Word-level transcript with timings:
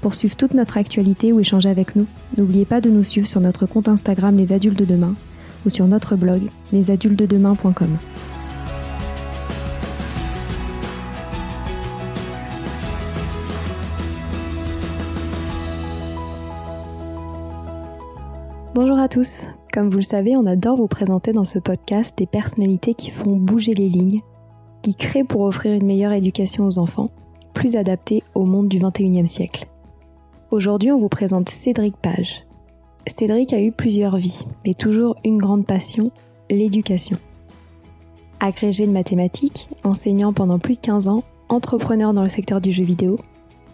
Pour 0.00 0.14
suivre 0.14 0.34
toute 0.34 0.54
notre 0.54 0.78
actualité 0.78 1.30
ou 1.32 1.40
échanger 1.40 1.68
avec 1.68 1.94
nous, 1.94 2.06
n'oubliez 2.38 2.64
pas 2.64 2.80
de 2.80 2.88
nous 2.88 3.04
suivre 3.04 3.28
sur 3.28 3.40
notre 3.40 3.66
compte 3.66 3.88
Instagram 3.88 4.34
Les 4.36 4.52
Adultes 4.52 4.78
de 4.78 4.86
Demain 4.86 5.14
ou 5.66 5.70
sur 5.70 5.86
notre 5.86 6.16
blog 6.16 6.40
lesadultesdedemain.com. 6.72 7.98
Bonjour 18.74 18.98
à 18.98 19.08
tous. 19.08 19.42
Comme 19.74 19.90
vous 19.90 19.96
le 19.96 20.02
savez, 20.02 20.34
on 20.36 20.46
adore 20.46 20.78
vous 20.78 20.86
présenter 20.86 21.32
dans 21.32 21.44
ce 21.44 21.58
podcast 21.58 22.16
des 22.16 22.26
personnalités 22.26 22.94
qui 22.94 23.10
font 23.10 23.36
bouger 23.36 23.74
les 23.74 23.90
lignes, 23.90 24.22
qui 24.80 24.94
créent 24.94 25.24
pour 25.24 25.42
offrir 25.42 25.74
une 25.74 25.84
meilleure 25.84 26.12
éducation 26.12 26.64
aux 26.64 26.78
enfants, 26.78 27.10
plus 27.52 27.76
adaptée 27.76 28.22
au 28.34 28.46
monde 28.46 28.68
du 28.68 28.78
21e 28.78 29.26
siècle. 29.26 29.66
Aujourd'hui, 30.50 30.90
on 30.90 30.98
vous 30.98 31.08
présente 31.08 31.48
Cédric 31.48 31.94
Page. 31.96 32.44
Cédric 33.06 33.52
a 33.52 33.60
eu 33.60 33.70
plusieurs 33.70 34.16
vies, 34.16 34.44
mais 34.66 34.74
toujours 34.74 35.14
une 35.24 35.38
grande 35.38 35.64
passion, 35.64 36.10
l'éducation. 36.50 37.18
Agrégé 38.40 38.84
de 38.84 38.90
mathématiques, 38.90 39.68
enseignant 39.84 40.32
pendant 40.32 40.58
plus 40.58 40.74
de 40.74 40.80
15 40.80 41.06
ans, 41.06 41.22
entrepreneur 41.48 42.12
dans 42.12 42.24
le 42.24 42.28
secteur 42.28 42.60
du 42.60 42.72
jeu 42.72 42.82
vidéo, 42.82 43.16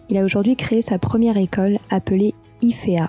il 0.09 0.19
a 0.19 0.23
aujourd'hui 0.23 0.55
créé 0.55 0.83
sa 0.83 0.99
première 0.99 1.37
école 1.37 1.79
appelée 1.89 2.35
IFEA. 2.61 3.07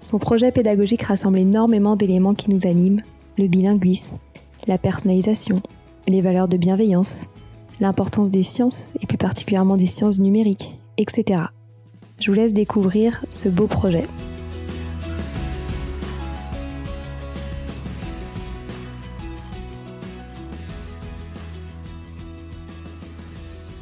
Son 0.00 0.18
projet 0.18 0.52
pédagogique 0.52 1.04
rassemble 1.04 1.38
énormément 1.38 1.96
d'éléments 1.96 2.34
qui 2.34 2.50
nous 2.50 2.66
animent, 2.66 3.02
le 3.38 3.46
bilinguisme, 3.46 4.18
la 4.66 4.76
personnalisation, 4.76 5.62
les 6.06 6.20
valeurs 6.20 6.48
de 6.48 6.58
bienveillance, 6.58 7.22
l'importance 7.80 8.28
des 8.28 8.42
sciences 8.42 8.92
et 9.00 9.06
plus 9.06 9.16
particulièrement 9.16 9.78
des 9.78 9.86
sciences 9.86 10.18
numériques, 10.18 10.78
etc. 10.98 11.44
Je 12.18 12.30
vous 12.30 12.36
laisse 12.36 12.54
découvrir 12.54 13.24
ce 13.30 13.48
beau 13.48 13.66
projet. 13.66 14.06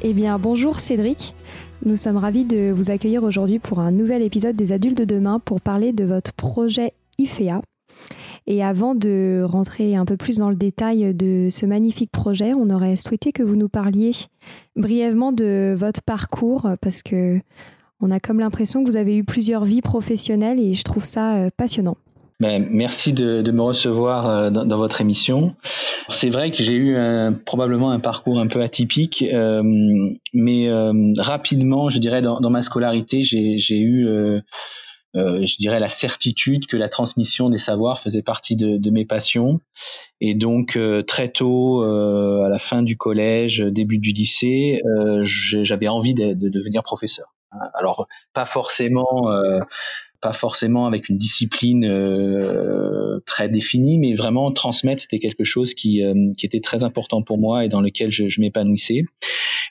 Eh 0.01 0.13
bien, 0.13 0.37
bonjour 0.37 0.79
Cédric. 0.79 1.33
Nous 1.85 1.95
sommes 1.95 2.17
ravis 2.17 2.45
de 2.45 2.71
vous 2.71 2.91
accueillir 2.91 3.23
aujourd'hui 3.23 3.59
pour 3.59 3.79
un 3.79 3.91
nouvel 3.91 4.21
épisode 4.21 4.55
des 4.55 4.71
Adultes 4.71 4.97
de 4.97 5.05
demain 5.05 5.39
pour 5.39 5.61
parler 5.61 5.93
de 5.93 6.03
votre 6.03 6.33
projet 6.33 6.93
IFEA. 7.17 7.61
Et 8.47 8.63
avant 8.63 8.95
de 8.95 9.43
rentrer 9.43 9.95
un 9.95 10.05
peu 10.05 10.17
plus 10.17 10.37
dans 10.37 10.49
le 10.49 10.55
détail 10.55 11.15
de 11.15 11.47
ce 11.49 11.65
magnifique 11.65 12.11
projet, 12.11 12.53
on 12.53 12.69
aurait 12.69 12.97
souhaité 12.97 13.31
que 13.31 13.41
vous 13.41 13.55
nous 13.55 13.69
parliez 13.69 14.11
brièvement 14.75 15.31
de 15.31 15.73
votre 15.75 16.03
parcours 16.03 16.69
parce 16.81 17.01
que 17.01 17.39
on 18.01 18.11
a 18.11 18.19
comme 18.19 18.39
l'impression 18.39 18.83
que 18.83 18.89
vous 18.89 18.97
avez 18.97 19.15
eu 19.15 19.23
plusieurs 19.23 19.63
vies 19.63 19.81
professionnelles 19.81 20.59
et 20.59 20.73
je 20.73 20.83
trouve 20.83 21.03
ça 21.03 21.37
euh, 21.37 21.49
passionnant. 21.55 21.97
Ben, 22.41 22.67
merci 22.69 23.13
de, 23.13 23.49
me 23.49 23.61
recevoir 23.61 24.27
euh, 24.27 24.49
dans, 24.49 24.77
votre 24.77 24.99
émission. 24.99 25.55
C'est 26.09 26.29
vrai 26.29 26.51
que 26.51 26.61
j'ai 26.61 26.73
eu 26.73 26.97
probablement 27.45 27.91
un 27.91 28.01
parcours 28.01 28.39
un 28.39 28.47
peu 28.47 28.61
atypique, 28.61 29.23
euh, 29.23 29.63
mais 30.33 30.67
rapidement, 31.17 31.89
je 31.89 31.97
dirais, 31.97 32.21
dans, 32.21 32.49
ma 32.49 32.61
scolarité, 32.61 33.23
j'ai 33.23 33.79
eu, 33.79 34.05
je 35.13 35.57
dirais, 35.57 35.79
la 35.79 35.87
certitude 35.87 36.67
que 36.67 36.75
la 36.75 36.89
transmission 36.89 37.49
des 37.49 37.57
savoirs 37.57 38.01
faisait 38.01 38.21
partie 38.21 38.57
de, 38.57 38.89
mes 38.89 39.05
passions. 39.05 39.61
Et 40.19 40.35
donc, 40.35 40.77
très 41.07 41.29
tôt, 41.29 41.83
à 41.83 42.49
la 42.49 42.59
fin 42.59 42.83
du 42.83 42.97
collège, 42.97 43.59
début 43.61 43.97
du 43.97 44.11
lycée, 44.11 44.81
j'avais 45.23 45.87
envie 45.87 46.15
de 46.15 46.49
devenir 46.49 46.83
professeur. 46.83 47.34
Alors 47.73 48.07
pas 48.33 48.45
forcément 48.45 49.31
euh, 49.31 49.59
pas 50.25 50.33
forcément 50.33 50.87
avec 50.87 51.07
une 51.07 51.19
discipline 51.19 51.85
euh, 51.85 53.19
très 53.27 53.47
définie, 53.47 53.99
mais 53.99 54.15
vraiment 54.15 54.51
transmettre, 54.51 55.03
c'était 55.03 55.19
quelque 55.19 55.43
chose 55.43 55.75
qui, 55.75 56.03
euh, 56.03 56.31
qui 56.35 56.47
était 56.47 56.61
très 56.61 56.81
important 56.81 57.21
pour 57.21 57.37
moi 57.37 57.63
et 57.63 57.69
dans 57.69 57.79
lequel 57.79 58.11
je, 58.11 58.27
je 58.27 58.41
m'épanouissais. 58.41 59.05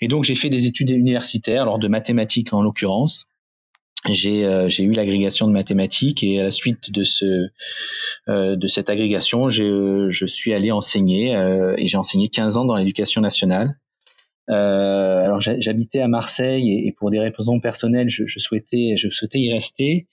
Et 0.00 0.06
donc 0.06 0.22
j'ai 0.22 0.36
fait 0.36 0.50
des 0.50 0.66
études 0.68 0.90
universitaires, 0.90 1.62
alors 1.62 1.80
de 1.80 1.88
mathématiques 1.88 2.52
en 2.52 2.62
l'occurrence. 2.62 3.24
J'ai 4.08 4.44
euh, 4.44 4.68
eu 4.78 4.92
l'agrégation 4.92 5.48
de 5.48 5.52
mathématiques 5.52 6.22
et 6.22 6.38
à 6.38 6.44
la 6.44 6.50
suite 6.52 6.92
de 6.92 7.02
ce 7.02 7.48
de 8.28 8.68
cette 8.68 8.88
agrégation, 8.88 9.48
je 9.48 10.26
suis 10.26 10.54
allé 10.54 10.70
enseigner 10.70 11.32
et 11.76 11.86
j'ai 11.88 11.98
enseigné 11.98 12.28
15 12.28 12.56
ans 12.56 12.64
dans 12.64 12.76
l'éducation 12.76 13.20
nationale. 13.20 13.76
Euh, 14.50 15.24
alors 15.24 15.40
j'habitais 15.40 16.00
à 16.00 16.08
Marseille 16.08 16.86
et, 16.86 16.92
pour 16.92 17.10
des 17.10 17.18
raisons 17.18 17.60
personnelles, 17.60 18.08
je, 18.08 18.26
je, 18.26 18.38
souhaitais, 18.38 18.94
je 18.96 19.08
souhaitais 19.08 19.38
y 19.38 19.52
rester. 19.52 20.06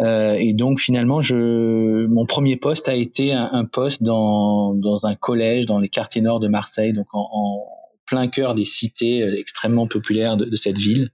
Euh, 0.00 0.34
et 0.38 0.54
donc 0.54 0.80
finalement, 0.80 1.22
je, 1.22 2.06
mon 2.06 2.26
premier 2.26 2.56
poste 2.56 2.88
a 2.88 2.94
été 2.94 3.32
un, 3.32 3.48
un, 3.52 3.64
poste 3.64 4.02
dans, 4.02 4.74
dans 4.74 5.06
un 5.06 5.14
collège 5.14 5.66
dans 5.66 5.78
les 5.78 5.88
quartiers 5.88 6.22
nord 6.22 6.40
de 6.40 6.48
Marseille, 6.48 6.92
donc 6.92 7.06
en, 7.12 7.28
en 7.32 7.66
plein 8.10 8.28
cœur 8.28 8.54
des 8.54 8.64
cités 8.64 9.22
euh, 9.22 9.38
extrêmement 9.38 9.86
populaires 9.86 10.36
de, 10.36 10.44
de 10.44 10.56
cette 10.56 10.78
ville. 10.78 11.10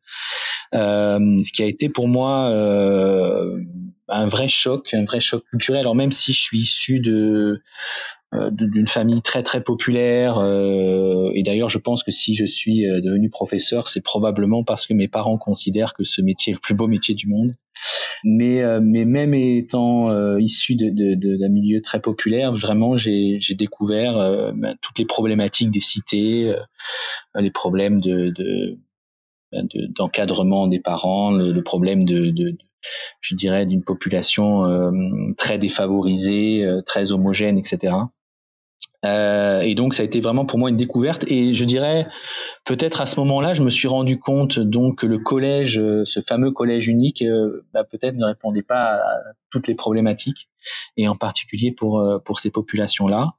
Euh, 0.75 1.43
ce 1.45 1.53
qui 1.53 1.63
a 1.63 1.67
été 1.67 1.89
pour 1.89 2.09
moi 2.09 2.51
euh, 2.51 3.61
un 4.09 4.27
vrai 4.27 4.49
choc, 4.49 4.93
un 4.95 5.05
vrai 5.05 5.21
choc 5.21 5.45
culturel. 5.51 5.81
Alors 5.81 5.95
même 5.95 6.13
si 6.13 6.33
je 6.33 6.41
suis 6.41 6.59
issu 6.61 7.01
de 7.01 7.63
d'une 8.33 8.89
famille 8.89 9.23
très 9.23 9.43
très 9.43 9.63
populaire 9.63 10.43
et 11.35 11.43
d'ailleurs 11.45 11.69
je 11.69 11.79
pense 11.79 12.03
que 12.03 12.11
si 12.11 12.35
je 12.35 12.45
suis 12.45 12.83
devenu 12.83 13.31
professeur 13.31 13.89
c'est 13.89 14.03
probablement 14.03 14.65
parce 14.65 14.87
que 14.87 14.95
mes 14.95 15.09
parents 15.09 15.39
considèrent 15.39 15.95
que 15.95 16.05
ce 16.05 16.21
métier 16.21 16.51
est 16.51 16.55
le 16.55 16.61
plus 16.61 16.75
beau 16.75 16.87
métier 16.89 17.15
du 17.15 17.29
monde. 17.29 17.55
Mais 18.25 18.63
mais 18.81 19.05
même 19.05 19.33
étant 19.33 20.37
issu 20.39 20.75
de, 20.75 20.91
de, 20.91 21.37
d'un 21.37 21.49
milieu 21.49 21.81
très 21.81 22.01
populaire 22.01 22.53
vraiment 22.53 22.97
j'ai 22.97 23.39
découvert 23.57 24.53
ben, 24.55 24.77
toutes 24.83 24.99
les 24.99 25.07
problématiques 25.07 25.71
des 25.71 25.81
cités 25.81 26.53
les 27.37 27.51
problèmes 27.53 28.01
de, 28.01 28.31
de 28.31 28.77
d'encadrement 29.53 30.67
des 30.67 30.81
parents, 30.81 31.31
le, 31.31 31.63
problème 31.63 32.05
de, 32.05 32.31
de, 32.31 32.57
je 33.21 33.35
dirais, 33.35 33.67
d'une 33.67 33.83
population 33.83 34.65
euh, 34.65 34.91
très 35.37 35.59
défavorisée, 35.59 36.65
euh, 36.65 36.83
très 36.83 37.13
homogène, 37.13 37.59
etc. 37.59 37.97
Euh, 39.05 39.61
et 39.61 39.75
donc 39.75 39.95
ça 39.95 40.03
a 40.03 40.07
été 40.07 40.21
vraiment 40.21 40.47
pour 40.47 40.59
moi 40.59 40.71
une 40.71 40.77
découverte. 40.77 41.25
Et 41.29 41.55
je 41.55 41.65
dirais, 41.65 42.07
peut-être 42.65 43.01
à 43.01 43.07
ce 43.07 43.19
moment-là, 43.21 43.55
je 43.55 43.63
me 43.63 43.71
suis 43.71 43.89
rendu 43.89 44.19
compte 44.19 44.59
donc 44.59 45.01
que 45.01 45.07
le 45.07 45.19
collège, 45.19 45.81
ce 46.05 46.21
fameux 46.27 46.51
collège 46.51 46.89
unique, 46.89 47.23
bah, 47.73 47.85
peut-être 47.85 48.17
ne 48.17 48.25
répondait 48.25 48.63
pas 48.63 48.97
à 48.97 49.21
toutes 49.51 49.69
les 49.69 49.75
problématiques, 49.75 50.49
et 50.97 51.09
en 51.09 51.17
particulier 51.17 51.73
pour 51.73 52.05
pour 52.25 52.41
ces 52.41 52.51
populations-là. 52.51 53.35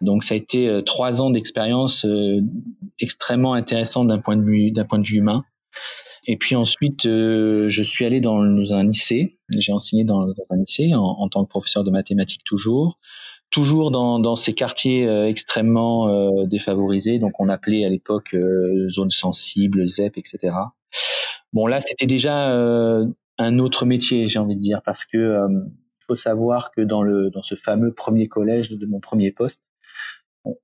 Donc 0.00 0.24
ça 0.24 0.34
a 0.34 0.36
été 0.36 0.82
trois 0.86 1.20
ans 1.20 1.30
d'expérience 1.30 2.06
extrêmement 2.98 3.54
intéressante 3.54 4.08
d'un 4.08 4.18
point 4.18 4.36
de 4.36 4.44
vue 4.44 4.70
d'un 4.70 4.84
point 4.84 4.98
de 4.98 5.06
vue 5.06 5.18
humain. 5.18 5.44
Et 6.24 6.36
puis 6.36 6.54
ensuite, 6.54 7.06
euh, 7.06 7.68
je 7.68 7.82
suis 7.82 8.04
allé 8.04 8.20
dans, 8.20 8.40
un 8.40 8.84
lycée. 8.84 9.38
J'ai 9.50 9.72
enseigné 9.72 10.04
dans, 10.04 10.28
un 10.28 10.56
lycée 10.56 10.94
en, 10.94 11.28
tant 11.28 11.44
que 11.44 11.48
professeur 11.48 11.82
de 11.82 11.90
mathématiques 11.90 12.44
toujours, 12.44 12.98
toujours 13.50 13.90
dans, 13.90 14.20
dans 14.20 14.36
ces 14.36 14.54
quartiers 14.54 15.06
euh, 15.06 15.26
extrêmement 15.26 16.08
euh, 16.08 16.46
défavorisés. 16.46 17.18
Donc 17.18 17.40
on 17.40 17.48
appelait 17.48 17.84
à 17.84 17.88
l'époque 17.88 18.36
zone 18.90 19.10
sensible, 19.10 19.86
ZEP, 19.86 20.16
etc. 20.16 20.54
Bon 21.52 21.66
là, 21.66 21.80
c'était 21.80 22.06
déjà 22.06 22.50
un 23.38 23.58
autre 23.58 23.84
métier, 23.84 24.28
j'ai 24.28 24.38
envie 24.38 24.56
de 24.56 24.60
dire, 24.60 24.80
parce 24.84 25.04
que 25.04 25.18
il 25.18 26.04
faut 26.06 26.14
savoir 26.14 26.70
que 26.70 26.80
dans 26.80 27.02
le 27.02 27.30
dans 27.30 27.42
ce 27.42 27.54
fameux 27.56 27.92
premier 27.92 28.28
collège 28.28 28.70
de 28.70 28.86
mon 28.86 29.00
premier 29.00 29.32
poste, 29.32 29.60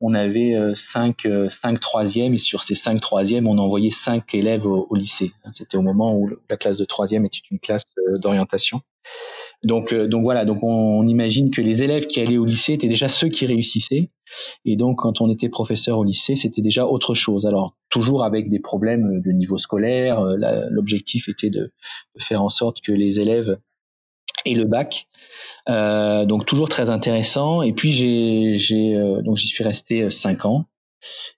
on 0.00 0.14
avait 0.14 0.54
euh, 0.54 0.74
cinq, 0.74 1.24
euh, 1.26 1.48
cinq 1.50 1.80
troisièmes 1.80 2.34
et 2.34 2.38
sur 2.38 2.62
ces 2.62 2.74
cinq 2.74 3.00
troisièmes, 3.00 3.46
on 3.46 3.58
envoyait 3.58 3.90
cinq 3.90 4.34
élèves 4.34 4.66
au, 4.66 4.94
lycée. 4.94 5.32
C'était 5.52 5.76
au 5.76 5.82
moment 5.82 6.16
où 6.16 6.28
la 6.48 6.56
classe 6.56 6.78
de 6.78 6.84
troisième 6.84 7.24
était 7.24 7.38
une 7.50 7.60
classe 7.60 7.84
euh, 7.98 8.18
d'orientation. 8.18 8.80
Donc, 9.64 9.92
donc 9.92 10.22
voilà, 10.22 10.44
donc 10.44 10.62
on, 10.62 11.04
imagine 11.08 11.50
que 11.50 11.60
les 11.60 11.82
élèves 11.82 12.06
qui 12.06 12.20
allaient 12.20 12.36
au 12.36 12.44
lycée 12.44 12.74
étaient 12.74 12.86
déjà 12.88 13.08
ceux 13.08 13.28
qui 13.28 13.44
réussissaient. 13.44 14.10
Et 14.64 14.76
donc, 14.76 14.98
quand 14.98 15.20
on 15.20 15.30
était 15.30 15.48
professeur 15.48 15.98
au 15.98 16.04
lycée, 16.04 16.36
c'était 16.36 16.62
déjà 16.62 16.86
autre 16.86 17.14
chose. 17.14 17.44
Alors, 17.44 17.74
toujours 17.88 18.22
avec 18.22 18.48
des 18.50 18.60
problèmes 18.60 19.20
de 19.20 19.30
niveau 19.32 19.58
scolaire. 19.58 20.20
L'objectif 20.70 21.28
était 21.28 21.50
de, 21.50 21.72
faire 22.20 22.42
en 22.42 22.50
sorte 22.50 22.80
que 22.82 22.92
les 22.92 23.18
élèves 23.18 23.58
aient 24.44 24.54
le 24.54 24.64
bac, 24.64 25.08
euh, 25.68 26.24
donc 26.24 26.46
toujours 26.46 26.68
très 26.68 26.90
intéressant. 26.90 27.62
Et 27.62 27.72
puis 27.72 27.92
j'ai, 27.92 28.58
j'ai 28.58 28.96
euh, 28.96 29.22
donc 29.22 29.36
j'y 29.36 29.46
suis 29.46 29.64
resté 29.64 30.02
euh, 30.02 30.10
cinq 30.10 30.44
ans. 30.44 30.64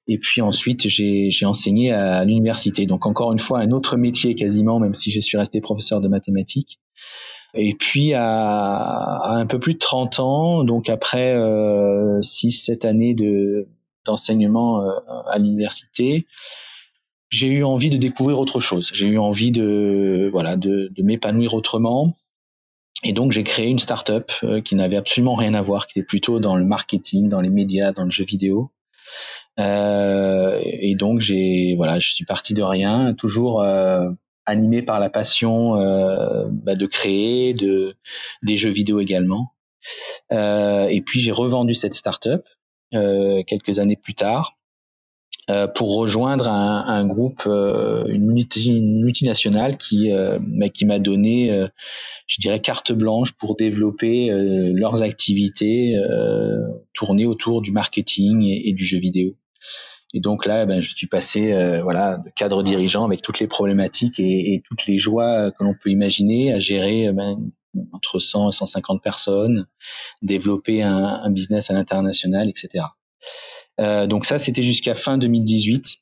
Et 0.06 0.18
puis 0.18 0.40
ensuite 0.40 0.88
j'ai, 0.88 1.30
j'ai 1.30 1.46
enseigné 1.46 1.92
à 1.92 2.24
l'université. 2.24 2.86
Donc 2.86 3.06
encore 3.06 3.32
une 3.32 3.38
fois 3.38 3.60
un 3.60 3.70
autre 3.72 3.96
métier 3.96 4.34
quasiment, 4.34 4.78
même 4.78 4.94
si 4.94 5.10
je 5.10 5.20
suis 5.20 5.36
resté 5.36 5.60
professeur 5.60 6.00
de 6.00 6.08
mathématiques. 6.08 6.78
Et 7.54 7.74
puis 7.74 8.14
à, 8.14 8.24
à 8.24 9.34
un 9.34 9.46
peu 9.46 9.58
plus 9.58 9.74
de 9.74 9.78
30 9.78 10.20
ans, 10.20 10.64
donc 10.64 10.88
après 10.88 11.34
euh, 11.34 12.20
6-7 12.20 12.86
années 12.86 13.14
de, 13.14 13.68
d'enseignement 14.06 14.82
à 15.26 15.38
l'université, 15.38 16.26
j'ai 17.28 17.48
eu 17.48 17.64
envie 17.64 17.90
de 17.90 17.96
découvrir 17.96 18.38
autre 18.38 18.60
chose. 18.60 18.90
J'ai 18.94 19.06
eu 19.06 19.18
envie 19.18 19.52
de 19.52 20.28
voilà 20.32 20.56
de, 20.56 20.90
de 20.96 21.02
m'épanouir 21.02 21.54
autrement. 21.54 22.14
Et 23.02 23.12
donc 23.12 23.32
j'ai 23.32 23.44
créé 23.44 23.68
une 23.68 23.78
startup 23.78 24.30
euh, 24.42 24.60
qui 24.60 24.74
n'avait 24.74 24.96
absolument 24.96 25.34
rien 25.34 25.54
à 25.54 25.62
voir, 25.62 25.86
qui 25.86 25.98
était 25.98 26.06
plutôt 26.06 26.38
dans 26.38 26.56
le 26.56 26.64
marketing, 26.64 27.28
dans 27.28 27.40
les 27.40 27.48
médias, 27.48 27.92
dans 27.92 28.04
le 28.04 28.10
jeu 28.10 28.24
vidéo. 28.24 28.70
Euh, 29.58 30.60
et 30.62 30.94
donc 30.94 31.20
j'ai 31.20 31.74
voilà, 31.76 31.98
je 31.98 32.12
suis 32.12 32.24
parti 32.24 32.54
de 32.54 32.62
rien, 32.62 33.14
toujours 33.14 33.62
euh, 33.62 34.10
animé 34.46 34.82
par 34.82 35.00
la 35.00 35.10
passion 35.10 35.76
euh, 35.80 36.46
bah, 36.50 36.74
de 36.74 36.86
créer, 36.86 37.54
de 37.54 37.96
des 38.42 38.56
jeux 38.56 38.70
vidéo 38.70 39.00
également. 39.00 39.52
Euh, 40.32 40.86
et 40.88 41.00
puis 41.00 41.20
j'ai 41.20 41.32
revendu 41.32 41.74
cette 41.74 41.94
startup 41.94 42.42
quelques 42.92 43.78
années 43.78 43.96
plus 43.96 44.14
tard 44.14 44.58
pour 45.74 45.96
rejoindre 45.96 46.46
un, 46.48 47.06
groupe, 47.06 47.42
une, 47.46 48.32
multinationale 48.32 49.76
qui 49.78 50.10
bah, 50.10 50.68
qui 50.68 50.84
m'a 50.84 50.98
donné 50.98 51.68
je 52.30 52.40
dirais, 52.40 52.60
carte 52.60 52.92
blanche 52.92 53.32
pour 53.32 53.56
développer 53.56 54.30
euh, 54.30 54.72
leurs 54.72 55.02
activités 55.02 55.96
euh, 55.96 56.60
tournées 56.94 57.26
autour 57.26 57.60
du 57.60 57.72
marketing 57.72 58.44
et, 58.44 58.72
du 58.72 58.84
jeu 58.84 58.98
vidéo. 58.98 59.34
Et 60.14 60.20
donc 60.20 60.46
là, 60.46 60.64
ben, 60.64 60.80
je 60.80 60.94
suis 60.94 61.08
passé 61.08 61.52
euh, 61.52 61.82
voilà, 61.82 62.18
de 62.18 62.30
cadre 62.30 62.62
dirigeant 62.62 63.04
avec 63.04 63.20
toutes 63.20 63.40
les 63.40 63.48
problématiques 63.48 64.20
et, 64.20 64.62
toutes 64.68 64.86
les 64.86 64.98
joies 64.98 65.50
que 65.50 65.64
l'on 65.64 65.74
peut 65.74 65.90
imaginer 65.90 66.52
à 66.52 66.60
gérer 66.60 67.12
ben, 67.12 67.36
entre 67.92 68.20
100 68.20 68.50
et 68.50 68.52
150 68.52 69.02
personnes, 69.02 69.66
développer 70.22 70.82
un 70.82 71.30
business 71.30 71.70
à 71.70 71.74
l'international, 71.74 72.48
etc. 72.48 72.84
Euh, 73.78 74.06
donc 74.06 74.26
ça, 74.26 74.38
c'était 74.38 74.62
jusqu'à 74.62 74.94
fin 74.94 75.18
2018. 75.18 75.98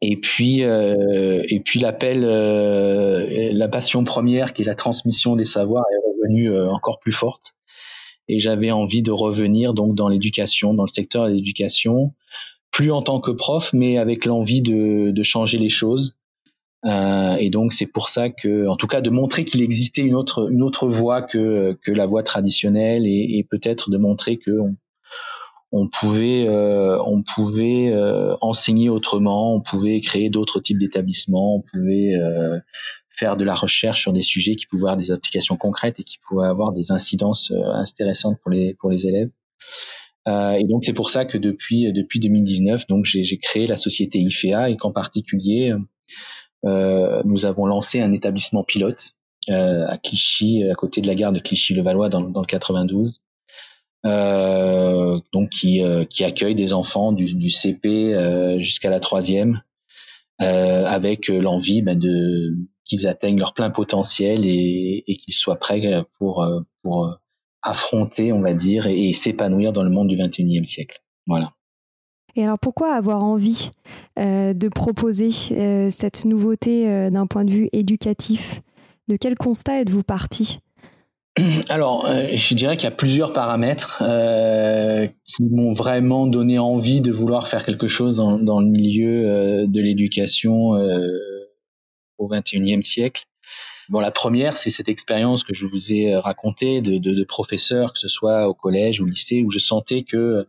Et 0.00 0.16
puis, 0.16 0.62
euh, 0.62 1.42
et 1.48 1.60
puis 1.60 1.80
l'appel, 1.80 2.22
euh, 2.24 3.50
la 3.52 3.68
passion 3.68 4.04
première 4.04 4.54
qui 4.54 4.62
est 4.62 4.64
la 4.64 4.74
transmission 4.74 5.36
des 5.36 5.44
savoirs 5.44 5.84
est 5.92 6.08
revenue 6.08 6.52
euh, 6.52 6.70
encore 6.70 7.00
plus 7.00 7.12
forte. 7.12 7.54
Et 8.28 8.38
j'avais 8.38 8.70
envie 8.70 9.02
de 9.02 9.10
revenir 9.10 9.74
donc 9.74 9.94
dans 9.94 10.08
l'éducation, 10.08 10.74
dans 10.74 10.84
le 10.84 10.88
secteur 10.88 11.26
de 11.26 11.32
l'éducation, 11.32 12.14
plus 12.70 12.92
en 12.92 13.02
tant 13.02 13.20
que 13.20 13.32
prof, 13.32 13.72
mais 13.72 13.98
avec 13.98 14.24
l'envie 14.24 14.62
de, 14.62 15.10
de 15.10 15.22
changer 15.22 15.58
les 15.58 15.68
choses. 15.68 16.14
Euh, 16.84 17.36
et 17.36 17.50
donc 17.50 17.72
c'est 17.72 17.86
pour 17.86 18.08
ça 18.08 18.30
que, 18.30 18.66
en 18.68 18.76
tout 18.76 18.86
cas, 18.86 19.00
de 19.00 19.10
montrer 19.10 19.44
qu'il 19.44 19.62
existait 19.62 20.02
une 20.02 20.14
autre 20.16 20.50
une 20.50 20.62
autre 20.62 20.88
voie 20.88 21.22
que 21.22 21.78
que 21.82 21.92
la 21.92 22.06
voie 22.06 22.22
traditionnelle 22.24 23.06
et, 23.06 23.38
et 23.38 23.46
peut-être 23.48 23.90
de 23.90 23.98
montrer 23.98 24.36
que 24.36 24.50
on, 25.72 25.88
pouvait, 25.88 26.46
euh, 26.46 27.02
on 27.04 27.22
pouvait 27.22 27.90
euh, 27.90 28.36
enseigner 28.42 28.90
autrement, 28.90 29.54
on 29.54 29.60
pouvait 29.60 30.00
créer 30.02 30.28
d'autres 30.28 30.60
types 30.60 30.78
d'établissements, 30.78 31.56
on 31.56 31.62
pouvait 31.62 32.14
euh, 32.14 32.58
faire 33.16 33.36
de 33.36 33.44
la 33.44 33.54
recherche 33.54 34.02
sur 34.02 34.12
des 34.12 34.22
sujets 34.22 34.54
qui 34.54 34.66
pouvaient 34.66 34.82
avoir 34.82 34.96
des 34.98 35.10
applications 35.10 35.56
concrètes 35.56 35.98
et 35.98 36.04
qui 36.04 36.18
pouvaient 36.28 36.46
avoir 36.46 36.72
des 36.72 36.92
incidences 36.92 37.52
intéressantes 37.74 38.38
pour 38.42 38.50
les 38.50 38.74
pour 38.74 38.90
les 38.90 39.06
élèves. 39.06 39.30
et 40.26 40.64
donc 40.64 40.84
c'est 40.84 40.92
pour 40.92 41.10
ça 41.10 41.24
que 41.24 41.38
depuis 41.38 41.92
depuis 41.92 42.20
2019, 42.20 42.86
donc 42.86 43.04
j'ai 43.04 43.38
créé 43.38 43.66
la 43.66 43.76
société 43.76 44.18
IFEA 44.18 44.70
et 44.70 44.76
qu'en 44.76 44.92
particulier 44.92 45.74
nous 46.64 47.44
avons 47.44 47.66
lancé 47.66 48.00
un 48.00 48.12
établissement 48.12 48.64
pilote 48.64 49.12
à 49.48 49.98
Clichy, 49.98 50.64
à 50.70 50.74
côté 50.74 51.02
de 51.02 51.06
la 51.06 51.14
gare 51.14 51.32
de 51.32 51.38
Clichy-le-Valois 51.38 52.08
dans, 52.08 52.22
dans 52.22 52.40
le 52.40 52.46
92, 52.46 53.21
euh, 54.04 55.20
donc 55.32 55.50
qui, 55.50 55.82
euh, 55.82 56.04
qui 56.04 56.24
accueille 56.24 56.54
des 56.54 56.72
enfants 56.72 57.12
du, 57.12 57.50
CP 57.50 58.14
euh, 58.14 58.60
jusqu'à 58.60 58.90
la 58.90 59.00
troisième, 59.00 59.62
avec 60.38 61.28
l'envie 61.28 61.82
ben, 61.82 61.96
de 61.96 62.56
qu'ils 62.84 63.06
atteignent 63.06 63.38
leur 63.38 63.54
plein 63.54 63.70
potentiel 63.70 64.44
et, 64.44 65.04
et 65.06 65.16
qu'ils 65.16 65.34
soient 65.34 65.58
prêts 65.58 66.04
pour 66.18 66.44
pour 66.82 67.16
affronter, 67.62 68.32
on 68.32 68.40
va 68.40 68.54
dire, 68.54 68.86
et, 68.86 69.14
s'épanouir 69.14 69.72
dans 69.72 69.84
le 69.84 69.90
monde 69.90 70.08
du 70.08 70.16
21e 70.16 70.64
siècle. 70.64 71.00
Voilà. 71.26 71.52
Et 72.34 72.42
alors 72.42 72.58
pourquoi 72.58 72.94
avoir 72.94 73.22
envie 73.22 73.70
euh, 74.18 74.54
de 74.54 74.68
proposer 74.68 75.30
euh, 75.52 75.90
cette 75.90 76.24
nouveauté 76.24 76.88
euh, 76.88 77.10
d'un 77.10 77.26
point 77.26 77.44
de 77.44 77.50
vue 77.50 77.68
éducatif? 77.72 78.62
De 79.08 79.16
quel 79.16 79.36
constat 79.36 79.80
êtes-vous 79.80 80.02
parti? 80.02 80.58
alors, 81.70 82.04
euh, 82.06 82.28
je 82.34 82.54
dirais 82.54 82.76
qu'il 82.76 82.84
y 82.84 82.92
a 82.92 82.94
plusieurs 82.94 83.32
paramètres 83.32 84.02
euh, 84.02 85.08
qui 85.24 85.44
m'ont 85.44 85.72
vraiment 85.72 86.26
donné 86.26 86.58
envie 86.58 87.00
de 87.00 87.10
vouloir 87.10 87.48
faire 87.48 87.64
quelque 87.64 87.88
chose 87.88 88.16
dans, 88.16 88.38
dans 88.38 88.60
le 88.60 88.66
milieu 88.66 89.26
euh, 89.26 89.66
de 89.66 89.80
l'éducation 89.80 90.76
euh, 90.76 91.08
au 92.18 92.28
XXIe 92.28 92.82
siècle. 92.82 93.24
Bon, 93.88 94.00
la 94.00 94.10
première, 94.10 94.58
c'est 94.58 94.70
cette 94.70 94.90
expérience 94.90 95.42
que 95.42 95.54
je 95.54 95.66
vous 95.66 95.92
ai 95.92 96.14
racontée 96.16 96.82
de, 96.82 96.98
de, 96.98 97.14
de, 97.14 97.24
professeur, 97.24 97.94
que 97.94 97.98
ce 97.98 98.08
soit 98.08 98.48
au 98.48 98.54
collège 98.54 99.00
ou 99.00 99.04
au 99.04 99.08
lycée, 99.08 99.42
où 99.42 99.50
je 99.50 99.58
sentais 99.58 100.02
que 100.02 100.46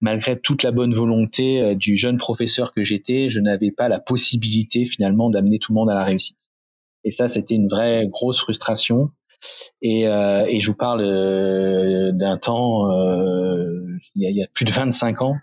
malgré 0.00 0.38
toute 0.38 0.62
la 0.62 0.70
bonne 0.70 0.94
volonté 0.94 1.74
du 1.74 1.96
jeune 1.96 2.16
professeur 2.16 2.72
que 2.72 2.82
j'étais, 2.82 3.28
je 3.28 3.40
n'avais 3.40 3.70
pas 3.70 3.88
la 3.88 4.00
possibilité 4.00 4.84
finalement 4.84 5.30
d'amener 5.30 5.58
tout 5.58 5.72
le 5.72 5.76
monde 5.76 5.90
à 5.90 5.94
la 5.94 6.04
réussite. 6.04 6.36
Et 7.04 7.10
ça, 7.10 7.28
c'était 7.28 7.54
une 7.54 7.68
vraie 7.68 8.06
grosse 8.08 8.40
frustration. 8.40 9.10
Et, 9.82 10.08
euh, 10.08 10.46
et 10.46 10.60
je 10.60 10.66
vous 10.68 10.76
parle 10.76 11.02
euh, 11.02 12.12
d'un 12.12 12.38
temps, 12.38 12.90
euh, 12.90 13.98
il 14.14 14.30
y, 14.30 14.42
a, 14.42 14.46
plus 14.48 14.64
de 14.64 14.70
25 14.70 15.22
ans. 15.22 15.36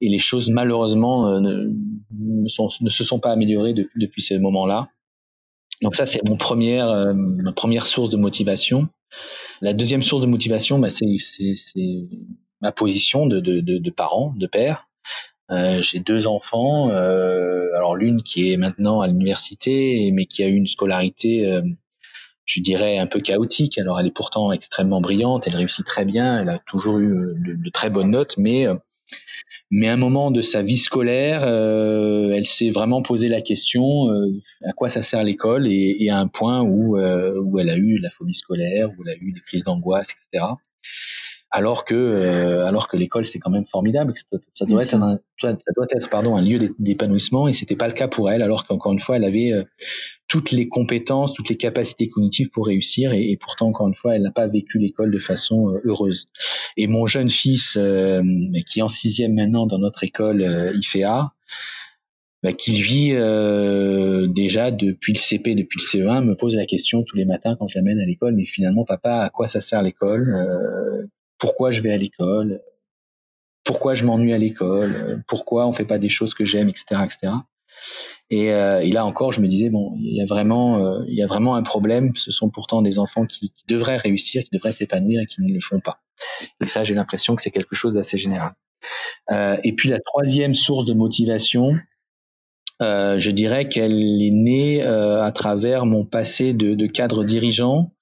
Et 0.00 0.08
les 0.08 0.18
choses, 0.18 0.50
malheureusement, 0.50 1.40
ne, 1.40 2.48
se 2.48 3.04
sont 3.04 3.20
pas 3.20 3.30
améliorées 3.32 3.74
depuis, 3.74 4.22
ce 4.22 4.34
moment-là. 4.34 4.88
Donc 5.82 5.96
ça, 5.96 6.06
c'est 6.06 6.24
mon 6.24 6.36
première, 6.36 7.14
ma 7.14 7.52
première 7.52 7.86
source 7.86 8.10
de 8.10 8.16
motivation. 8.16 8.88
La 9.60 9.74
deuxième 9.74 10.02
source 10.02 10.22
de 10.22 10.26
motivation, 10.26 10.78
bah, 10.78 10.88
c'est 10.90 11.16
ma 12.60 12.72
position 12.72 13.26
de, 13.26 13.40
de, 13.40 13.60
de, 13.60 13.90
parent, 13.90 14.34
de 14.36 14.46
père. 14.46 14.88
J'ai 15.50 16.00
deux 16.00 16.26
enfants, 16.26 16.88
alors 16.88 17.94
l'une 17.96 18.22
qui 18.22 18.50
est 18.50 18.56
maintenant 18.56 19.02
à 19.02 19.06
l'université, 19.06 20.10
mais 20.12 20.26
qui 20.26 20.42
a 20.42 20.48
eu 20.48 20.54
une 20.54 20.66
scolarité, 20.66 21.60
je 22.46 22.60
dirais, 22.60 22.98
un 22.98 23.06
peu 23.06 23.20
chaotique. 23.20 23.78
Alors 23.78 23.98
elle 24.00 24.06
est 24.06 24.14
pourtant 24.14 24.52
extrêmement 24.52 25.00
brillante, 25.00 25.44
elle 25.46 25.56
réussit 25.56 25.84
très 25.84 26.04
bien, 26.04 26.40
elle 26.40 26.48
a 26.48 26.58
toujours 26.66 26.98
eu 26.98 27.34
de, 27.36 27.70
très 27.70 27.90
bonnes 27.90 28.10
notes, 28.10 28.36
mais 28.38 28.66
mais 29.70 29.88
à 29.88 29.94
un 29.94 29.96
moment 29.96 30.30
de 30.30 30.42
sa 30.42 30.62
vie 30.62 30.76
scolaire, 30.76 31.44
elle 31.44 32.46
s'est 32.46 32.70
vraiment 32.70 33.02
posé 33.02 33.28
la 33.28 33.40
question 33.40 34.08
à 34.64 34.72
quoi 34.72 34.88
ça 34.88 35.02
sert 35.02 35.22
l'école 35.22 35.66
et, 35.66 35.96
et, 36.00 36.10
à 36.10 36.18
un 36.18 36.28
point 36.28 36.62
où 36.62 36.96
où 36.96 37.58
elle 37.58 37.70
a 37.70 37.76
eu 37.76 37.98
la 37.98 38.10
phobie 38.10 38.34
scolaire, 38.34 38.90
où 38.90 39.02
elle 39.04 39.14
a 39.14 39.16
eu 39.20 39.32
des 39.32 39.40
crises 39.40 39.64
d'angoisse, 39.64 40.08
etc 40.10 40.44
alors 41.54 41.84
que 41.84 41.94
euh, 41.94 42.66
alors 42.66 42.88
que 42.88 42.96
l'école 42.96 43.26
c'est 43.26 43.38
quand 43.38 43.50
même 43.50 43.66
formidable 43.66 44.12
ça, 44.54 44.66
doit 44.66 44.82
être 44.82 44.94
un, 44.94 45.20
ça 45.40 45.54
doit 45.76 45.86
être 45.94 46.10
pardon 46.10 46.36
un 46.36 46.42
lieu 46.42 46.74
d'épanouissement 46.80 47.46
et 47.46 47.52
c'était 47.52 47.76
pas 47.76 47.86
le 47.86 47.94
cas 47.94 48.08
pour 48.08 48.28
elle 48.28 48.42
alors 48.42 48.66
qu'encore 48.66 48.92
une 48.92 48.98
fois 48.98 49.16
elle 49.16 49.24
avait 49.24 49.52
euh, 49.52 49.62
toutes 50.26 50.50
les 50.50 50.66
compétences 50.66 51.32
toutes 51.32 51.48
les 51.48 51.56
capacités 51.56 52.08
cognitives 52.08 52.50
pour 52.50 52.66
réussir 52.66 53.12
et, 53.12 53.38
pourtant 53.40 53.68
encore 53.68 53.86
une 53.86 53.94
fois 53.94 54.16
elle 54.16 54.22
n'a 54.22 54.32
pas 54.32 54.48
vécu 54.48 54.80
l'école 54.80 55.12
de 55.12 55.18
façon 55.18 55.70
euh, 55.70 55.80
heureuse. 55.84 56.26
Et 56.76 56.88
mon 56.88 57.06
jeune 57.06 57.30
fils 57.30 57.78
qui 58.66 58.78
est 58.80 58.82
en 58.82 58.88
sixième 58.88 59.34
maintenant 59.34 59.66
dans 59.66 59.78
notre 59.78 60.02
école 60.02 60.42
IFEA 60.74 61.30
bah, 62.42 62.52
qui 62.52 62.78
lui 62.78 63.10
déjà 64.32 64.72
depuis 64.72 65.12
le 65.12 65.18
CP 65.18 65.54
depuis 65.54 65.78
le 65.78 65.84
CE1 65.84 66.24
me 66.24 66.34
pose 66.34 66.56
la 66.56 66.66
question 66.66 67.04
tous 67.04 67.16
les 67.16 67.24
matins 67.24 67.54
quand 67.56 67.68
je 67.68 67.78
l'amène 67.78 68.00
à 68.00 68.06
l'école 68.06 68.34
mais 68.34 68.44
finalement 68.44 68.84
papa 68.84 69.18
à 69.18 69.30
quoi 69.30 69.46
ça 69.46 69.60
sert 69.60 69.82
l'école 69.82 71.08
pourquoi 71.38 71.70
je 71.70 71.80
vais 71.80 71.92
à 71.92 71.96
l'école, 71.96 72.60
pourquoi 73.64 73.94
je 73.94 74.04
m'ennuie 74.04 74.32
à 74.32 74.38
l'école, 74.38 75.22
pourquoi 75.26 75.66
on 75.66 75.72
fait 75.72 75.84
pas 75.84 75.98
des 75.98 76.08
choses 76.08 76.34
que 76.34 76.44
j'aime, 76.44 76.68
etc., 76.68 77.00
etc. 77.04 77.32
Euh, 78.32 78.78
et, 78.80 78.90
là 78.90 79.04
encore, 79.04 79.32
je 79.32 79.40
me 79.40 79.46
disais 79.46 79.70
bon, 79.70 79.94
il 79.98 80.16
y 80.16 80.22
a 80.22 80.26
vraiment, 80.26 80.78
euh, 80.78 81.04
y 81.08 81.22
a 81.22 81.26
vraiment 81.26 81.54
un 81.56 81.62
problème. 81.62 82.12
Ce 82.16 82.32
sont 82.32 82.50
pourtant 82.50 82.82
des 82.82 82.98
enfants 82.98 83.26
qui, 83.26 83.52
devraient 83.68 83.96
réussir, 83.96 84.42
qui 84.42 84.50
devraient 84.52 84.72
s'épanouir 84.72 85.20
et 85.20 85.26
qui 85.26 85.42
ne 85.42 85.52
le 85.52 85.60
font 85.60 85.80
pas. 85.80 85.98
Et 86.60 86.68
ça, 86.68 86.84
j'ai 86.84 86.94
l'impression 86.94 87.36
que 87.36 87.42
c'est 87.42 87.50
quelque 87.50 87.76
chose 87.76 87.94
d'assez 87.94 88.18
général. 88.18 88.52
Euh, 89.30 89.56
et 89.64 89.72
puis 89.72 89.88
la 89.88 90.00
troisième 90.00 90.54
source 90.54 90.84
de 90.84 90.94
motivation, 90.94 91.76
je 92.80 93.30
dirais 93.30 93.68
qu'elle 93.68 94.22
est 94.22 94.30
née 94.30 94.82
à 94.82 95.32
travers 95.32 95.86
mon 95.86 96.04
passé 96.04 96.52
de 96.52 96.86
cadre 96.86 97.24
dirigeant 97.24 97.92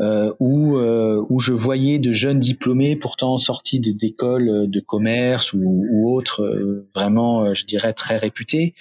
euh, 0.00 0.32
où, 0.38 0.76
euh, 0.76 1.24
où 1.28 1.40
je 1.40 1.52
voyais 1.52 1.98
de 1.98 2.12
jeunes 2.12 2.38
diplômés 2.38 2.94
pourtant 2.94 3.36
sortis 3.38 3.80
d'écoles 3.80 4.70
de 4.70 4.78
commerce 4.78 5.52
ou, 5.52 6.08
autres 6.14 6.42
euh, 6.42 6.88
vraiment 6.94 7.52
je 7.52 7.64
dirais 7.64 7.92
très 7.94 8.16
réputés 8.16 8.74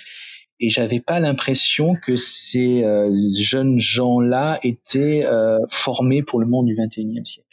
et 0.59 0.69
j'avais 0.69 1.00
pas 1.00 1.19
l'impression 1.19 1.95
que 1.95 2.15
ces 2.17 2.83
jeunes 3.36 3.79
gens-là 3.79 4.59
étaient 4.62 5.24
formés 5.69 6.24
pour 6.24 6.39
le 6.39 6.47
monde 6.47 6.65
du 6.65 6.75
21e 6.75 7.25
siècle. 7.25 7.47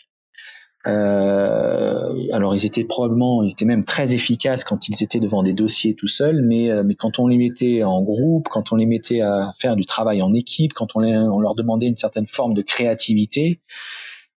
Euh, 0.87 2.29
alors 2.33 2.55
ils 2.55 2.67
étaient 2.67 2.85
probablement, 2.85 3.43
ils 3.43 3.53
étaient 3.53 3.65
même 3.65 3.85
très 3.85 4.15
efficaces 4.15 4.65
quand 4.65 4.89
ils 4.89 5.03
étaient 5.03 5.21
devant 5.21 5.43
des 5.43 5.55
dossiers 5.55 5.95
tout 5.95 6.09
seuls, 6.09 6.43
mais, 6.43 6.71
euh, 6.71 6.83
mais 6.85 6.95
quand 6.95 7.19
on 7.19 7.27
les 7.27 7.39
mettait 7.39 7.83
en 7.83 8.03
groupe, 8.03 8.49
quand 8.49 8.71
on 8.73 8.77
les 8.77 8.85
mettait 8.85 9.23
à 9.23 9.55
faire 9.59 9.77
du 9.77 9.87
travail 9.87 10.21
en 10.21 10.35
équipe, 10.35 10.75
quand 10.75 10.95
on, 10.95 11.01
leur 11.01 11.55
demandait 11.55 11.87
une 11.87 11.97
certaine 11.97 12.27
forme 12.27 12.53
de 12.53 12.63
créativité, 12.63 13.61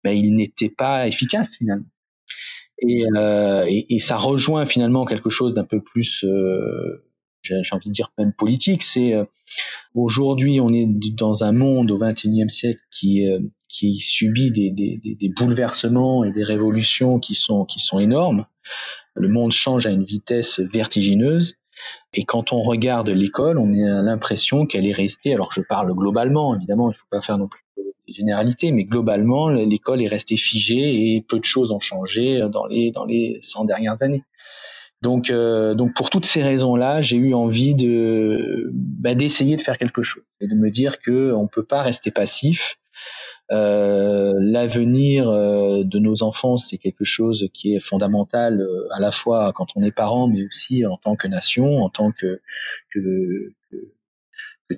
ben, 0.04 0.12
ils 0.12 0.36
n'étaient 0.36 0.70
pas 0.70 1.08
efficaces 1.08 1.58
finalement. 1.58 1.86
Et, 2.80 3.04
euh, 3.16 3.66
et, 3.68 3.96
et, 3.96 4.00
ça 4.00 4.18
rejoint 4.18 4.66
finalement 4.66 5.06
quelque 5.06 5.32
chose 5.32 5.54
d'un 5.56 5.64
peu 5.64 5.82
plus, 5.82 6.24
euh, 6.24 7.04
j'ai 7.42 7.62
envie 7.72 7.90
de 7.90 7.94
dire 7.94 8.12
même 8.18 8.34
politique. 8.34 8.84
C'est 8.84 9.14
euh, 9.14 9.26
aujourd'hui 9.96 10.60
on 10.60 10.70
est 10.70 10.88
dans 11.16 11.44
un 11.44 11.52
monde 11.52 11.92
au 11.92 11.98
XXIe 11.98 12.50
siècle 12.50 12.82
qui 12.92 13.26
qui 13.70 14.00
subit 14.00 14.52
des, 14.52 15.34
bouleversements 15.36 16.24
et 16.24 16.32
des 16.32 16.44
révolutions 16.44 17.20
qui 17.20 17.36
sont, 17.36 17.66
qui 17.66 17.80
sont 17.80 18.00
énormes. 18.00 18.46
Le 19.14 19.28
monde 19.28 19.52
change 19.52 19.86
à 19.86 19.92
une 19.92 20.04
vitesse 20.04 20.60
vertigineuse. 20.60 21.56
Et 22.14 22.24
quand 22.24 22.54
on 22.54 22.62
regarde 22.62 23.10
l'école, 23.10 23.58
on 23.58 23.72
a 23.72 24.02
l'impression 24.02 24.66
qu'elle 24.66 24.88
est 24.88 24.94
restée, 24.94 25.34
alors 25.34 25.52
je 25.52 25.62
parle 25.62 25.94
globalement, 25.94 26.56
évidemment, 26.56 26.90
il 26.90 26.94
ne 26.94 26.98
faut 26.98 27.08
pas 27.12 27.22
faire 27.22 27.38
non 27.38 27.48
plus 27.48 27.62
des 28.08 28.14
généralités, 28.14 28.72
mais 28.72 28.86
globalement, 28.86 29.50
l'école 29.50 30.02
est 30.02 30.08
restée 30.08 30.38
figée 30.38 31.16
et 31.16 31.26
peu 31.28 31.38
de 31.38 31.46
choses 31.46 31.72
ont 31.72 31.80
changé 31.80 32.48
dans 32.52 32.66
les, 32.66 32.90
dans 32.92 33.06
les 33.06 33.40
100 33.44 33.66
dernières 33.66 34.02
années. 34.02 34.24
Donc, 35.02 35.30
euh, 35.30 35.76
donc 35.76 35.94
pour 35.96 36.10
toutes 36.10 36.26
ces 36.26 36.42
raisons-là, 36.42 37.02
j'ai 37.02 37.18
eu 37.18 37.34
envie 37.34 37.76
de 37.76 38.70
bah, 38.74 39.14
d'essayer 39.14 39.56
de 39.56 39.62
faire 39.62 39.78
quelque 39.78 40.02
chose 40.02 40.24
et 40.42 40.48
de 40.48 40.56
me 40.56 40.72
dire 40.72 41.00
que 41.00 41.32
on 41.34 41.48
peut 41.48 41.64
pas 41.64 41.84
rester 41.84 42.10
passif, 42.10 42.78
euh, 43.52 44.34
l'avenir 44.40 45.30
euh, 45.30 45.84
de 45.84 46.00
nos 46.00 46.24
enfants, 46.24 46.58
c'est 46.58 46.80
quelque 46.80 47.06
chose 47.06 47.48
qui 47.54 47.76
est 47.76 47.80
fondamental 47.80 48.66
à 48.92 49.00
la 49.00 49.12
fois 49.12 49.54
quand 49.54 49.68
on 49.76 49.84
est 49.84 49.92
parent, 49.92 50.28
mais 50.28 50.44
aussi 50.46 50.86
en 50.86 50.98
tant 50.98 51.16
que 51.16 51.28
nation, 51.28 51.84
en 51.84 51.90
tant 51.90 52.12
que, 52.12 52.42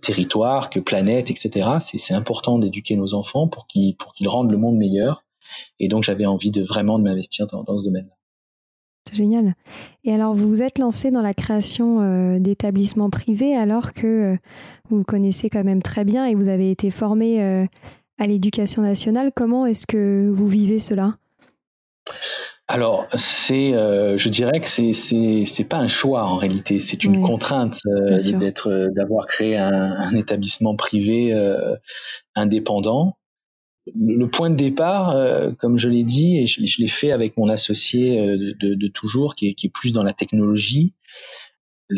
territoire, 0.01 0.69
que 0.69 0.79
planète, 0.81 1.31
etc. 1.31 1.77
C'est 1.79 2.13
important 2.13 2.59
d'éduquer 2.59 2.95
nos 2.95 3.13
enfants 3.13 3.47
pour 3.47 3.67
qu'ils 3.67 3.95
pour 3.95 4.13
qu'ils 4.13 4.27
rendent 4.27 4.51
le 4.51 4.57
monde 4.57 4.77
meilleur. 4.77 5.23
Et 5.79 5.87
donc 5.87 6.03
j'avais 6.03 6.25
envie 6.25 6.51
de 6.51 6.61
vraiment 6.63 6.99
de 6.99 7.03
m'investir 7.05 7.47
dans, 7.47 7.63
dans 7.63 7.79
ce 7.79 7.85
domaine-là. 7.85 8.18
C'est 9.09 9.15
génial. 9.15 9.55
Et 10.03 10.13
alors, 10.13 10.35
vous 10.35 10.47
vous 10.47 10.61
êtes 10.61 10.77
lancé 10.77 11.09
dans 11.09 11.21
la 11.21 11.33
création 11.33 12.37
d'établissements 12.39 13.09
privés 13.09 13.55
alors 13.55 13.93
que 13.93 14.37
vous 14.89 15.03
connaissez 15.03 15.49
quand 15.49 15.63
même 15.63 15.81
très 15.81 16.05
bien 16.05 16.25
et 16.25 16.35
vous 16.35 16.47
avez 16.47 16.69
été 16.69 16.91
formé 16.91 17.41
à 18.19 18.27
l'éducation 18.27 18.83
nationale. 18.83 19.31
Comment 19.35 19.65
est-ce 19.65 19.87
que 19.87 20.29
vous 20.29 20.47
vivez 20.47 20.77
cela? 20.77 21.15
Alors, 22.71 23.07
c'est, 23.15 23.73
euh, 23.73 24.15
je 24.19 24.29
dirais 24.29 24.59
que 24.59 24.67
c'est, 24.67 24.93
c'est, 24.93 25.63
pas 25.63 25.77
un 25.77 25.87
choix 25.87 26.25
en 26.25 26.37
réalité, 26.37 26.79
c'est 26.79 27.03
une 27.03 27.19
contrainte 27.19 27.79
euh, 27.87 28.15
d'être, 28.37 28.69
euh, 28.69 28.89
d'avoir 28.91 29.25
créé 29.25 29.57
un, 29.57 30.13
établissement 30.15 30.75
privé 30.75 31.33
indépendant. 32.35 33.17
Le 33.95 34.25
point 34.27 34.49
de 34.49 34.55
départ, 34.55 35.15
comme 35.59 35.77
je 35.77 35.89
l'ai 35.89 36.03
dit, 36.03 36.37
et 36.37 36.47
je, 36.47 36.81
l'ai 36.81 36.87
fait 36.87 37.11
avec 37.11 37.37
mon 37.37 37.49
associé 37.49 38.19
de, 38.19 38.87
toujours, 38.87 39.35
qui 39.35 39.49
est, 39.49 39.53
qui 39.53 39.67
est, 39.67 39.73
plus 39.73 39.91
dans 39.91 40.03
la 40.03 40.13
technologie, 40.13 40.93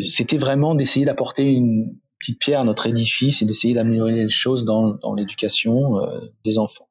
c'était 0.06 0.38
vraiment 0.38 0.74
d'essayer 0.74 1.04
d'apporter 1.04 1.52
une, 1.52 1.92
petite 2.22 2.38
pierre 2.38 2.60
à 2.60 2.64
notre 2.64 2.86
édifice 2.86 3.42
et 3.42 3.44
d'essayer 3.44 3.74
d'améliorer 3.74 4.12
les 4.12 4.28
choses 4.30 4.64
dans, 4.64 4.94
dans 4.94 5.14
l'éducation 5.14 5.98
euh, 5.98 6.20
des 6.44 6.58
enfants. 6.58 6.88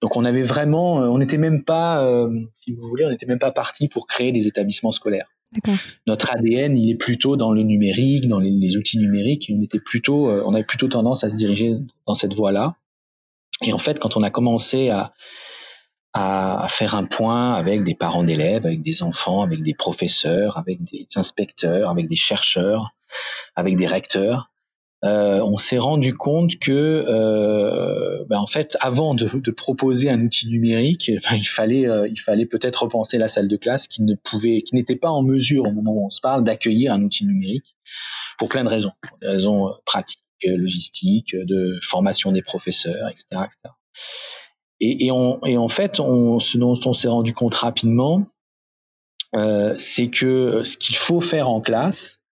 Donc 0.00 0.16
on 0.16 0.24
avait 0.24 0.42
vraiment, 0.42 1.02
euh, 1.02 1.06
on 1.06 1.18
n'était 1.18 1.36
même 1.36 1.62
pas, 1.62 2.04
euh, 2.04 2.30
si 2.60 2.72
vous 2.72 2.88
voulez, 2.88 3.04
on 3.04 3.10
n'était 3.10 3.26
même 3.26 3.38
pas 3.38 3.52
parti 3.52 3.88
pour 3.88 4.06
créer 4.06 4.32
des 4.32 4.46
établissements 4.46 4.92
scolaires. 4.92 5.28
Notre 6.06 6.32
ADN, 6.32 6.78
il 6.78 6.90
est 6.90 6.96
plutôt 6.96 7.36
dans 7.36 7.52
le 7.52 7.62
numérique, 7.62 8.26
dans 8.26 8.38
les, 8.38 8.76
outils 8.78 8.96
numériques. 8.96 9.52
On 9.54 9.62
était 9.62 9.80
plutôt, 9.80 10.30
on 10.30 10.54
avait 10.54 10.64
plutôt 10.64 10.88
tendance 10.88 11.24
à 11.24 11.28
se 11.28 11.36
diriger 11.36 11.74
dans 12.06 12.14
cette 12.14 12.32
voie-là. 12.32 12.76
Et 13.60 13.72
en 13.72 13.78
fait, 13.78 13.98
quand 13.98 14.16
on 14.16 14.22
a 14.22 14.30
commencé 14.30 14.90
à, 14.90 15.12
faire 16.68 16.94
un 16.94 17.04
point 17.04 17.54
avec 17.54 17.84
des 17.84 17.94
parents 17.94 18.24
d'élèves, 18.24 18.66
avec 18.66 18.82
des 18.82 19.02
enfants, 19.02 19.42
avec 19.42 19.62
des 19.62 19.74
professeurs, 19.74 20.58
avec 20.58 20.82
des 20.84 21.06
inspecteurs, 21.16 21.90
avec 21.90 22.08
des 22.08 22.16
chercheurs, 22.16 22.90
avec 23.56 23.76
des 23.76 23.86
recteurs, 23.86 24.52
euh, 25.04 25.40
on 25.40 25.58
s'est 25.58 25.78
rendu 25.78 26.14
compte 26.14 26.58
que, 26.60 26.70
euh, 27.08 28.24
ben 28.28 28.38
en 28.38 28.46
fait, 28.46 28.76
avant 28.80 29.14
de, 29.14 29.50
proposer 29.50 30.08
un 30.08 30.20
outil 30.20 30.48
numérique, 30.48 31.10
ben 31.30 31.36
il 31.36 31.48
fallait, 31.48 31.88
euh, 31.88 32.08
fallait 32.24 32.46
peut-être 32.46 32.84
repenser 32.84 33.18
la 33.18 33.28
salle 33.28 33.48
de 33.48 33.56
classe 33.56 33.88
qui 33.88 34.02
ne 34.02 34.14
pouvait, 34.14 34.62
qui 34.62 34.76
n'était 34.76 34.96
pas 34.96 35.10
en 35.10 35.22
mesure 35.22 35.64
au 35.66 35.72
moment 35.72 35.92
où 35.92 36.06
on 36.06 36.10
se 36.10 36.20
parle 36.20 36.44
d'accueillir 36.44 36.92
un 36.92 37.02
outil 37.02 37.24
numérique 37.26 37.74
pour 38.38 38.48
plein 38.48 38.62
de 38.62 38.68
raisons, 38.68 38.92
des 39.20 39.28
raisons 39.28 39.74
pratiques, 39.84 40.22
logistiques, 40.44 41.36
de 41.36 41.78
formation 41.82 42.32
des 42.32 42.42
professeurs, 42.42 43.08
etc., 43.08 43.26
etc. 43.32 43.74
Et, 44.80 45.10
en 45.10 45.68
fait, 45.68 45.96
ce 45.96 46.58
dont 46.58 46.80
on 46.84 46.92
s'est 46.92 47.08
rendu 47.08 47.34
compte 47.34 47.54
rapidement, 47.54 48.26
euh, 49.36 49.74
c'est 49.78 50.08
que 50.08 50.62
ce 50.64 50.76
qu'il 50.76 50.96
faut 50.96 51.20
faire 51.20 51.48
en 51.48 51.60
classe, 51.60 52.22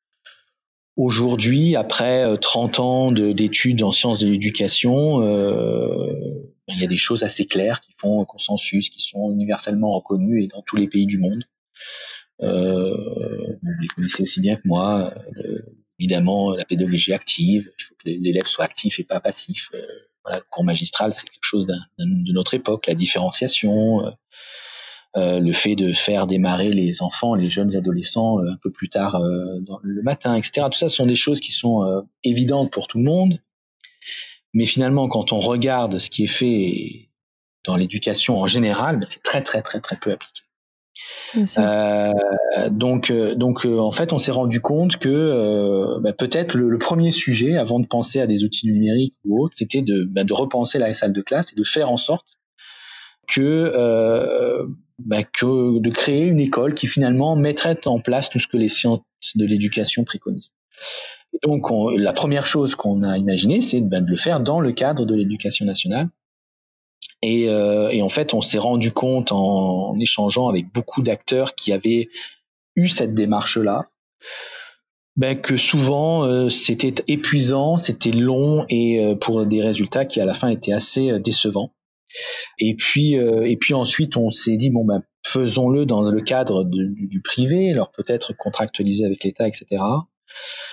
Aujourd'hui, 0.96 1.76
après 1.76 2.36
30 2.42 2.78
euh, 2.78 2.82
ans 2.82 3.12
d'études 3.12 3.82
en 3.82 3.90
sciences 3.90 4.20
de 4.20 4.28
l'éducation, 4.28 5.22
euh, 5.22 6.52
il 6.68 6.78
y 6.78 6.84
a 6.84 6.88
des 6.88 6.98
choses 6.98 7.22
assez 7.22 7.46
claires 7.46 7.80
qui 7.80 7.94
font 7.96 8.24
consensus, 8.26 8.90
qui 8.90 9.00
sont 9.00 9.32
universellement 9.32 9.92
reconnues 9.92 10.42
et 10.42 10.48
dans 10.48 10.60
tous 10.60 10.76
les 10.76 10.88
pays 10.88 11.06
du 11.06 11.16
monde. 11.16 11.44
Euh, 12.42 12.94
vous 13.62 13.70
les 13.80 13.88
connaissez 13.88 14.24
aussi 14.24 14.40
bien 14.42 14.56
que 14.56 14.66
moi. 14.66 15.14
Évidemment, 16.00 16.52
la 16.56 16.64
pédagogie 16.64 17.12
active, 17.12 17.70
il 17.78 17.82
faut 17.84 17.94
que 17.94 18.08
l'élève 18.08 18.46
soit 18.46 18.64
actif 18.64 18.98
et 18.98 19.04
pas 19.04 19.20
passif. 19.20 19.70
voilà, 20.24 20.38
le 20.38 20.44
cours 20.50 20.64
magistral, 20.64 21.14
c'est 21.14 21.28
quelque 21.28 21.38
chose 21.42 21.66
de 21.66 22.32
notre 22.32 22.54
époque, 22.54 22.86
la 22.86 22.94
différenciation. 22.94 24.06
Euh, 25.16 25.40
le 25.40 25.52
fait 25.52 25.74
de 25.74 25.92
faire 25.92 26.28
démarrer 26.28 26.72
les 26.72 27.02
enfants, 27.02 27.34
les 27.34 27.50
jeunes 27.50 27.74
adolescents 27.74 28.38
un 28.38 28.56
peu 28.62 28.70
plus 28.70 28.88
tard 28.88 29.20
le 29.20 30.02
matin, 30.02 30.36
etc. 30.36 30.68
Tout 30.70 30.78
ça 30.78 30.88
ce 30.88 30.94
sont 30.94 31.06
des 31.06 31.16
choses 31.16 31.40
qui 31.40 31.50
sont 31.50 32.06
évidentes 32.22 32.70
pour 32.70 32.86
tout 32.86 32.98
le 32.98 33.04
monde, 33.04 33.40
mais 34.52 34.66
finalement, 34.66 35.08
quand 35.08 35.32
on 35.32 35.40
regarde 35.40 35.98
ce 35.98 36.10
qui 36.10 36.24
est 36.24 36.28
fait 36.28 37.08
dans 37.64 37.76
l'éducation 37.76 38.40
en 38.40 38.46
général, 38.46 38.98
ben, 38.98 39.06
c'est 39.06 39.22
très 39.22 39.42
très 39.42 39.62
très 39.62 39.80
très 39.80 39.96
peu 39.96 40.12
appliqué. 40.12 40.42
Euh, 41.36 42.12
donc, 42.70 43.10
euh, 43.10 43.34
donc 43.34 43.64
euh, 43.64 43.78
en 43.78 43.92
fait, 43.92 44.12
on 44.12 44.18
s'est 44.18 44.32
rendu 44.32 44.60
compte 44.60 44.96
que 44.96 45.98
ben, 46.00 46.12
peut-être 46.12 46.54
le, 46.54 46.78
premier 46.78 47.10
sujet, 47.10 47.56
avant 47.56 47.78
de 47.80 47.86
penser 47.86 48.20
à 48.20 48.26
des 48.26 48.44
outils 48.44 48.66
numériques 48.66 49.16
ou 49.24 49.42
autres, 49.42 49.54
c'était 49.56 49.82
de, 49.82 50.04
de 50.04 50.32
repenser 50.32 50.78
la 50.78 50.92
salle 50.94 51.12
de 51.12 51.22
classe 51.22 51.52
et 51.52 51.56
de 51.56 51.64
faire 51.64 51.90
en 51.90 51.96
sorte 51.96 52.26
que, 53.28 54.66
ben, 54.98 55.24
que 55.24 55.80
de 55.80 55.90
créer 55.90 56.24
une 56.24 56.40
école 56.40 56.74
qui 56.74 56.86
finalement 56.86 57.36
mettrait 57.36 57.86
en 57.86 58.00
place 58.00 58.28
tout 58.28 58.40
ce 58.40 58.48
que 58.48 58.56
les 58.56 58.68
sciences 58.68 59.00
de 59.36 59.44
l'éducation 59.44 60.04
préconisent 60.04 60.52
donc, 61.44 61.68
la 61.96 62.12
première 62.12 62.46
chose 62.46 62.74
qu'on 62.74 63.02
a 63.02 63.16
imaginé, 63.16 63.60
c'est 63.60 63.80
de 63.80 63.96
le 63.96 64.16
faire 64.16 64.40
dans 64.40 64.60
le 64.60 64.72
cadre 64.72 65.04
de 65.04 65.14
l'éducation 65.14 65.64
nationale. 65.64 66.08
Et, 67.22 67.48
euh, 67.48 67.90
et, 67.90 68.02
en 68.02 68.08
fait, 68.08 68.32
on 68.32 68.40
s'est 68.40 68.58
rendu 68.58 68.92
compte 68.92 69.30
en, 69.32 69.98
échangeant 69.98 70.48
avec 70.48 70.72
beaucoup 70.72 71.02
d'acteurs 71.02 71.54
qui 71.54 71.72
avaient 71.72 72.08
eu 72.76 72.88
cette 72.88 73.14
démarche-là, 73.14 73.86
ben, 75.16 75.38
que 75.38 75.56
souvent 75.56 76.24
euh, 76.24 76.48
c'était 76.48 76.94
épuisant, 77.08 77.76
c'était 77.76 78.12
long 78.12 78.64
et 78.68 79.04
euh, 79.04 79.14
pour 79.16 79.44
des 79.44 79.60
résultats 79.60 80.06
qui 80.06 80.20
à 80.20 80.24
la 80.24 80.34
fin 80.34 80.48
étaient 80.48 80.72
assez 80.72 81.18
décevants. 81.20 81.74
Et 82.58 82.74
puis, 82.74 83.12
et 83.12 83.56
puis 83.56 83.72
ensuite, 83.72 84.16
on 84.16 84.30
s'est 84.30 84.56
dit 84.56 84.68
bon 84.70 84.84
ben 84.84 85.04
faisons-le 85.24 85.86
dans 85.86 86.02
le 86.02 86.20
cadre 86.22 86.64
du, 86.64 87.06
du, 87.06 87.20
privé, 87.20 87.70
alors 87.70 87.92
peut-être 87.92 88.32
contractualiser 88.36 89.04
avec 89.04 89.22
l'État, 89.22 89.46
etc. 89.46 89.80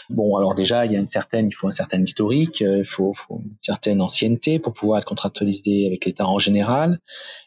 Bon, 0.10 0.38
alors 0.38 0.56
déjà, 0.56 0.86
il 0.86 0.94
y 0.94 0.96
a 0.96 1.00
une 1.00 1.10
certaine, 1.10 1.48
il 1.48 1.54
faut 1.54 1.68
un 1.68 1.72
certain 1.72 2.02
historique, 2.02 2.62
euh, 2.62 2.80
il 2.80 2.86
faut, 2.86 3.14
une 3.30 3.58
certaine 3.62 4.02
ancienneté 4.02 4.58
pour 4.58 4.74
pouvoir 4.74 5.00
être 5.00 5.06
contractualisé 5.06 5.86
avec 5.86 6.06
l'État 6.06 6.28
en 6.28 6.40
général. 6.40 7.00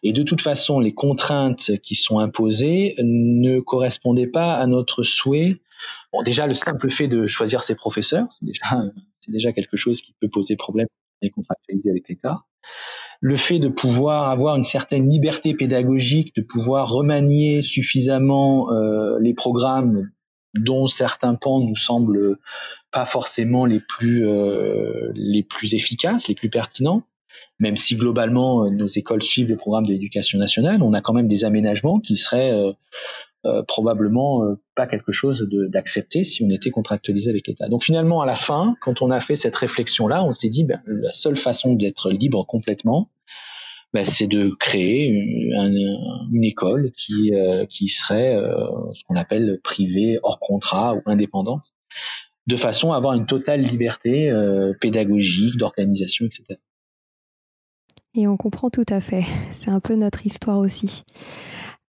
Et 0.03 0.13
de 0.13 0.23
toute 0.23 0.43
façon, 0.43 0.79
les 0.79 0.93
contraintes 0.93 1.79
qui 1.83 1.95
sont 1.95 2.19
imposées 2.19 2.97
ne 2.99 3.61
correspondaient 3.61 4.27
pas 4.27 4.55
à 4.55 4.67
notre 4.67 5.03
souhait. 5.03 5.61
Bon, 6.13 6.23
déjà, 6.23 6.47
le 6.47 6.55
simple 6.55 6.91
fait 6.91 7.09
de 7.09 7.27
choisir 7.27 7.63
ses 7.63 7.75
professeurs, 7.75 8.27
c'est 8.31 9.31
déjà, 9.31 9.53
quelque 9.53 9.77
chose 9.77 10.03
qui 10.03 10.15
peut 10.21 10.29
poser 10.29 10.57
problème 10.57 10.87
les 11.23 11.31
contractualisé 11.31 11.91
avec 11.91 12.09
l'État. 12.09 12.45
Le 13.21 13.37
fait 13.37 13.59
de 13.59 13.69
pouvoir 13.69 14.31
avoir 14.31 14.57
une 14.57 14.65
certaine 14.65 15.11
liberté 15.11 15.55
pédagogique, 15.55 16.35
de 16.37 16.43
pouvoir 16.43 16.89
remanier 16.89 17.61
suffisamment 17.61 18.73
euh, 18.73 19.19
les 19.21 19.35
programmes 19.35 20.11
dont 20.55 20.87
certains 20.87 21.35
pans 21.35 21.61
nous 21.61 21.77
semblent 21.77 22.39
pas 22.91 23.05
forcément 23.05 23.67
les 23.67 23.81
plus 23.81 24.27
euh, 24.27 25.11
les 25.15 25.43
plus 25.43 25.75
efficaces, 25.75 26.29
les 26.29 26.35
plus 26.35 26.51
pertinents. 26.51 27.03
Même 27.59 27.77
si 27.77 27.95
globalement 27.95 28.65
euh, 28.65 28.71
nos 28.71 28.87
écoles 28.87 29.23
suivent 29.23 29.49
le 29.49 29.57
programme 29.57 29.87
de 29.87 29.93
l'éducation 29.93 30.39
nationale, 30.39 30.83
on 30.83 30.93
a 30.93 31.01
quand 31.01 31.13
même 31.13 31.29
des 31.29 31.45
aménagements 31.45 32.01
qui 32.01 32.17
seraient 32.17 32.51
euh, 32.51 32.73
euh 33.47 33.63
probablement 33.67 34.43
pas 34.75 34.87
quelque 34.87 35.13
chose 35.13 35.49
d'accepté 35.51 36.25
si 36.25 36.43
on 36.43 36.51
était 36.51 36.71
contractualisé 36.71 37.31
avec 37.31 37.47
l'État. 37.47 37.69
Donc 37.69 37.85
finalement, 37.85 38.21
à 38.21 38.27
la 38.27 38.37
fin, 38.37 38.77
quand 38.83 39.01
on 39.01 39.11
a 39.11 39.21
fait 39.21 39.37
cette 39.37 39.57
réflexion-là, 39.57 40.23
on 40.25 40.33
s'est 40.33 40.51
dit 40.51 40.65
ben, 40.65 40.83
la 40.87 41.13
seule 41.13 41.39
façon 41.39 41.75
d'être 41.75 42.11
libre 42.11 42.45
complètement, 42.45 43.09
ben, 43.93 44.05
c'est 44.05 44.29
de 44.29 44.55
créer 44.59 45.09
une, 45.09 45.99
une 46.33 46.45
école 46.45 46.93
qui, 46.93 47.35
euh, 47.35 47.67
qui 47.67 47.89
serait 47.89 48.37
euh, 48.37 48.93
ce 48.95 49.03
qu'on 49.05 49.17
appelle 49.17 49.61
privée, 49.65 50.19
hors 50.23 50.39
contrat 50.39 50.95
ou 50.95 51.03
indépendante, 51.07 51.73
de 52.47 52.57
façon 52.57 52.93
à 52.93 52.97
avoir 52.97 53.15
une 53.15 53.27
totale 53.27 53.63
liberté 53.63 54.31
euh, 54.31 54.73
pédagogique, 54.81 55.57
d'organisation, 55.57 56.27
etc. 56.27 56.61
Et 58.15 58.27
on 58.27 58.37
comprend 58.37 58.71
tout 58.71 58.87
à 58.89 59.01
fait. 59.01 59.25
C'est 59.53 59.71
un 59.71 59.81
peu 59.81 59.95
notre 59.95 60.27
histoire 60.27 60.59
aussi. 60.59 61.05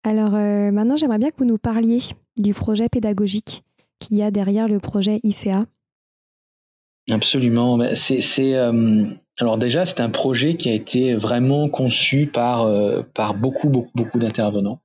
Alors 0.05 0.33
maintenant, 0.33 0.97
j'aimerais 0.97 1.19
bien 1.19 1.31
que 1.31 1.37
vous 1.39 1.45
nous 1.45 1.59
parliez 1.59 1.99
du 2.37 2.55
projet 2.55 2.89
pédagogique 2.89 3.63
qu'il 4.01 4.17
y 4.17 4.23
a 4.23 4.31
derrière 4.31 4.69
le 4.69 4.79
projet 4.81 5.21
IFEA. 5.23 5.67
Absolument. 7.11 7.79
C'est 7.95 8.55
alors 9.39 9.57
déjà, 9.57 9.85
c'est 9.85 10.01
un 10.01 10.11
projet 10.11 10.57
qui 10.57 10.69
a 10.69 10.75
été 10.75 11.15
vraiment 11.15 11.69
conçu 11.69 12.27
par, 12.27 12.63
euh, 12.63 13.03
par 13.15 13.35
beaucoup, 13.35 13.69
beaucoup, 13.69 13.93
beaucoup 13.95 14.19
d'intervenants, 14.19 14.81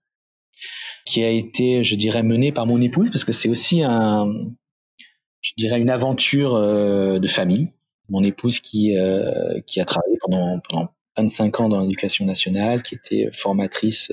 qui 1.06 1.24
a 1.24 1.30
été, 1.30 1.84
je 1.84 1.96
dirais, 1.96 2.24
mené 2.24 2.52
par 2.52 2.68
mon 2.68 2.80
épouse, 2.80 3.10
parce 3.10 3.26
que 3.26 3.34
c'est 3.34 3.50
aussi 3.50 3.82
un, 3.82 4.28
je 5.42 5.54
dirais, 5.58 5.80
une 5.80 5.90
aventure 5.90 6.56
euh, 6.56 7.20
de 7.20 7.28
famille. 7.28 7.72
Mon 8.10 8.24
épouse 8.24 8.60
qui, 8.60 8.96
euh, 8.96 9.60
qui 9.66 9.82
a 9.82 9.86
travaillé 9.86 10.18
pendant, 10.22 10.60
pendant 10.70 10.90
25 11.18 11.60
ans 11.60 11.70
dans 11.70 11.82
l'éducation 11.82 12.26
nationale, 12.26 12.84
qui 12.84 12.96
était 12.96 13.30
formatrice 13.34 14.12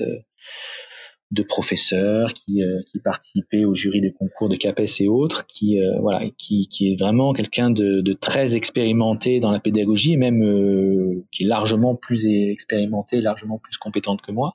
de 1.31 1.43
professeurs 1.43 2.33
qui, 2.33 2.61
euh, 2.61 2.81
qui 2.91 2.99
participaient 2.99 3.63
au 3.63 3.73
jury 3.73 4.01
des 4.01 4.11
concours 4.11 4.49
de 4.49 4.57
CAPES 4.57 4.99
et 4.99 5.07
autres, 5.07 5.47
qui 5.47 5.79
euh, 5.79 5.99
voilà, 6.01 6.29
qui, 6.37 6.67
qui 6.69 6.91
est 6.91 6.99
vraiment 6.99 7.31
quelqu'un 7.33 7.71
de, 7.71 8.01
de, 8.01 8.13
très 8.13 8.55
expérimenté 8.55 9.39
dans 9.39 9.51
la 9.51 9.61
pédagogie 9.61 10.13
et 10.13 10.17
même 10.17 10.43
euh, 10.43 11.23
qui 11.31 11.43
est 11.43 11.47
largement 11.47 11.95
plus 11.95 12.25
expérimenté, 12.25 13.21
largement 13.21 13.59
plus 13.59 13.77
compétente 13.77 14.21
que 14.21 14.33
moi. 14.33 14.53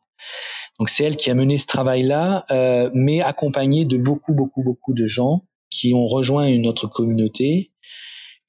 Donc 0.78 0.90
c'est 0.90 1.04
elle 1.04 1.16
qui 1.16 1.30
a 1.30 1.34
mené 1.34 1.56
ce 1.56 1.66
travail-là, 1.66 2.44
mais 2.92 3.22
accompagnée 3.22 3.86
de 3.86 3.96
beaucoup, 3.96 4.34
beaucoup, 4.34 4.62
beaucoup 4.62 4.92
de 4.92 5.06
gens 5.06 5.44
qui 5.70 5.94
ont 5.94 6.06
rejoint 6.06 6.46
une 6.46 6.66
autre 6.66 6.86
communauté 6.86 7.70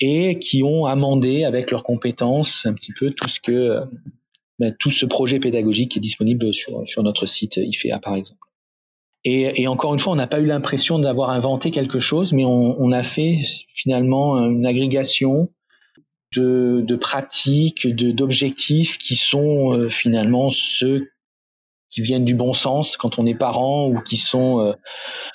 et 0.01 0.37
qui 0.39 0.61
ont 0.63 0.85
amendé 0.85 1.45
avec 1.45 1.71
leurs 1.71 1.83
compétences 1.83 2.65
un 2.65 2.73
petit 2.73 2.91
peu 2.91 3.11
tout 3.11 3.29
ce 3.29 3.39
que 3.39 3.81
ben, 4.60 4.76
tout 4.80 4.91
ce 4.91 5.06
projet 5.06 5.39
pédagogique 5.39 5.98
est 5.98 6.02
disponible 6.02 6.54
sur, 6.54 7.04
notre 7.04 7.26
site 7.26 7.58
IFEA, 7.58 8.00
par 8.02 8.15
exemple. 8.15 8.39
Et, 9.24 9.67
encore 9.67 9.93
une 9.93 10.00
fois, 10.00 10.13
on 10.13 10.15
n'a 10.15 10.28
pas 10.28 10.39
eu 10.39 10.46
l'impression 10.46 11.00
d'avoir 11.00 11.32
inventé 11.32 11.70
quelque 11.72 12.00
chose, 12.00 12.32
mais 12.32 12.46
on, 12.46 12.91
a 12.93 13.04
fait 13.04 13.39
finalement 13.74 14.38
une 14.38 14.65
agrégation 14.65 15.50
de, 16.34 16.82
de 16.86 16.96
pratiques, 16.96 17.88
d'objectifs 17.88 18.98
qui 18.98 19.17
sont 19.17 19.74
euh, 19.74 19.89
finalement 19.89 20.52
ceux 20.52 21.10
qui 21.89 22.02
viennent 22.02 22.26
du 22.26 22.36
bon 22.36 22.54
sens 22.54 22.98
quand 22.98 23.17
on 23.20 23.26
est 23.26 23.36
parent 23.36 23.88
ou 23.88 24.02
qui 24.02 24.17
sont 24.17 24.60
euh, 24.60 24.74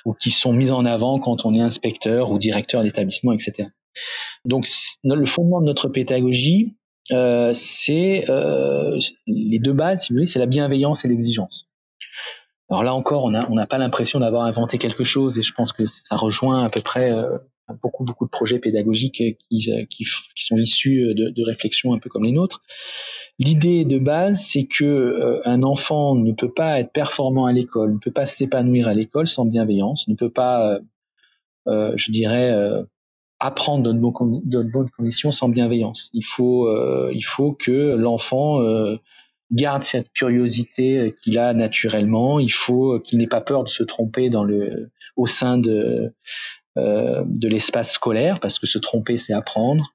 ou 0.05 0.15
qui 0.15 0.31
sont 0.31 0.53
mis 0.53 0.71
en 0.71 0.85
avant 0.85 1.19
quand 1.19 1.45
on 1.45 1.55
est 1.55 1.61
inspecteur 1.61 2.31
ou 2.31 2.39
directeur 2.39 2.83
d'établissement, 2.83 3.33
etc. 3.33 3.69
Donc 4.45 4.67
le 5.05 5.27
fondement 5.27 5.61
de 5.61 5.67
notre 5.67 5.89
pédagogie, 5.89 6.77
euh, 7.11 7.53
c'est 7.55 8.25
euh, 8.29 8.99
les 9.27 9.59
deux 9.59 9.73
bases, 9.73 10.05
si 10.05 10.13
vous 10.13 10.19
voulez, 10.19 10.27
c'est 10.27 10.39
la 10.39 10.47
bienveillance 10.47 11.05
et 11.05 11.09
l'exigence. 11.09 11.69
Alors 12.71 12.85
là 12.85 12.95
encore, 12.95 13.25
on 13.25 13.31
n'a 13.31 13.67
pas 13.67 13.79
l'impression 13.79 14.21
d'avoir 14.21 14.45
inventé 14.45 14.79
quelque 14.79 15.05
chose, 15.05 15.39
et 15.39 15.43
je 15.43 15.53
pense 15.53 15.73
que 15.73 15.87
ça 15.87 16.17
rejoint 16.17 16.65
à 16.65 16.71
peu 16.71 16.81
près 16.81 17.13
euh, 17.13 17.37
beaucoup 17.83 18.05
beaucoup 18.05 18.25
de 18.25 18.31
projets 18.31 18.59
pédagogiques 18.59 19.23
qui 19.51 20.07
sont 20.37 20.57
issus 20.57 21.13
de, 21.15 21.29
de, 21.29 21.43
réflexions 21.45 21.93
un 21.93 21.99
peu 21.99 22.09
comme 22.09 22.25
les 22.25 22.33
nôtres. 22.33 22.63
L'idée 23.39 23.85
de 23.85 23.99
base, 23.99 24.43
c'est 24.47 24.65
que 24.65 25.43
un 25.45 25.63
enfant 25.63 26.15
ne 26.15 26.33
peut 26.33 26.53
pas 26.53 26.81
être 26.81 26.93
performant 26.93 27.47
à 27.47 27.53
l'école, 27.53 27.95
ne 27.95 27.99
peut 27.99 28.11
pas 28.11 28.27
s'épanouir 28.27 28.89
à 28.89 28.95
l'école 28.95 29.27
sans 29.27 29.45
bienveillance, 29.45 30.09
ne 30.09 30.15
peut 30.15 30.31
pas, 30.31 30.79
je 31.67 32.11
dirais, 32.11 32.55
apprendre 33.43 33.83
dans 33.83 34.41
de, 34.45 34.63
bonnes 34.63 34.91
conditions 34.97 35.33
sans 35.33 35.49
bienveillance. 35.49 36.11
Il 36.13 36.25
faut, 36.25 36.69
euh, 36.69 37.11
il 37.13 37.25
faut 37.25 37.53
que 37.53 37.97
l'enfant 37.97 38.61
euh, 38.61 38.97
garde 39.51 39.83
cette 39.83 40.13
curiosité 40.13 41.15
qu'il 41.23 41.39
a 41.39 41.53
naturellement. 41.53 42.39
Il 42.39 42.53
faut 42.53 43.01
qu'il 43.01 43.19
n'ait 43.19 43.27
pas 43.27 43.41
peur 43.41 43.65
de 43.65 43.69
se 43.69 43.83
tromper 43.83 44.31
dans 44.31 44.45
le, 44.45 44.93
au 45.17 45.27
sein 45.27 45.59
de, 45.59 46.15
euh, 46.79 47.25
de 47.27 47.49
l'espace 47.49 47.93
scolaire, 47.93 48.39
parce 48.39 48.61
que 48.61 48.69
se 48.69 48.79
tromper, 48.79 49.19
c'est 49.19 49.33
apprendre. 49.33 49.93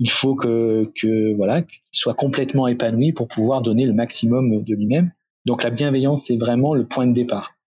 Il 0.00 0.10
faut 0.10 0.34
que, 0.34 0.90
que 1.00 1.34
voilà, 1.36 1.62
qu'il 1.62 1.80
soit 1.92 2.14
complètement 2.14 2.66
épanoui 2.66 3.12
pour 3.12 3.28
pouvoir 3.28 3.62
donner 3.62 3.86
le 3.86 3.92
maximum 3.92 4.64
de 4.64 4.74
lui-même. 4.74 5.12
Donc 5.46 5.62
la 5.62 5.70
bienveillance, 5.70 6.26
c'est 6.26 6.36
vraiment 6.36 6.74
le 6.74 6.84
point 6.84 7.06
de 7.06 7.14
départ. 7.14 7.57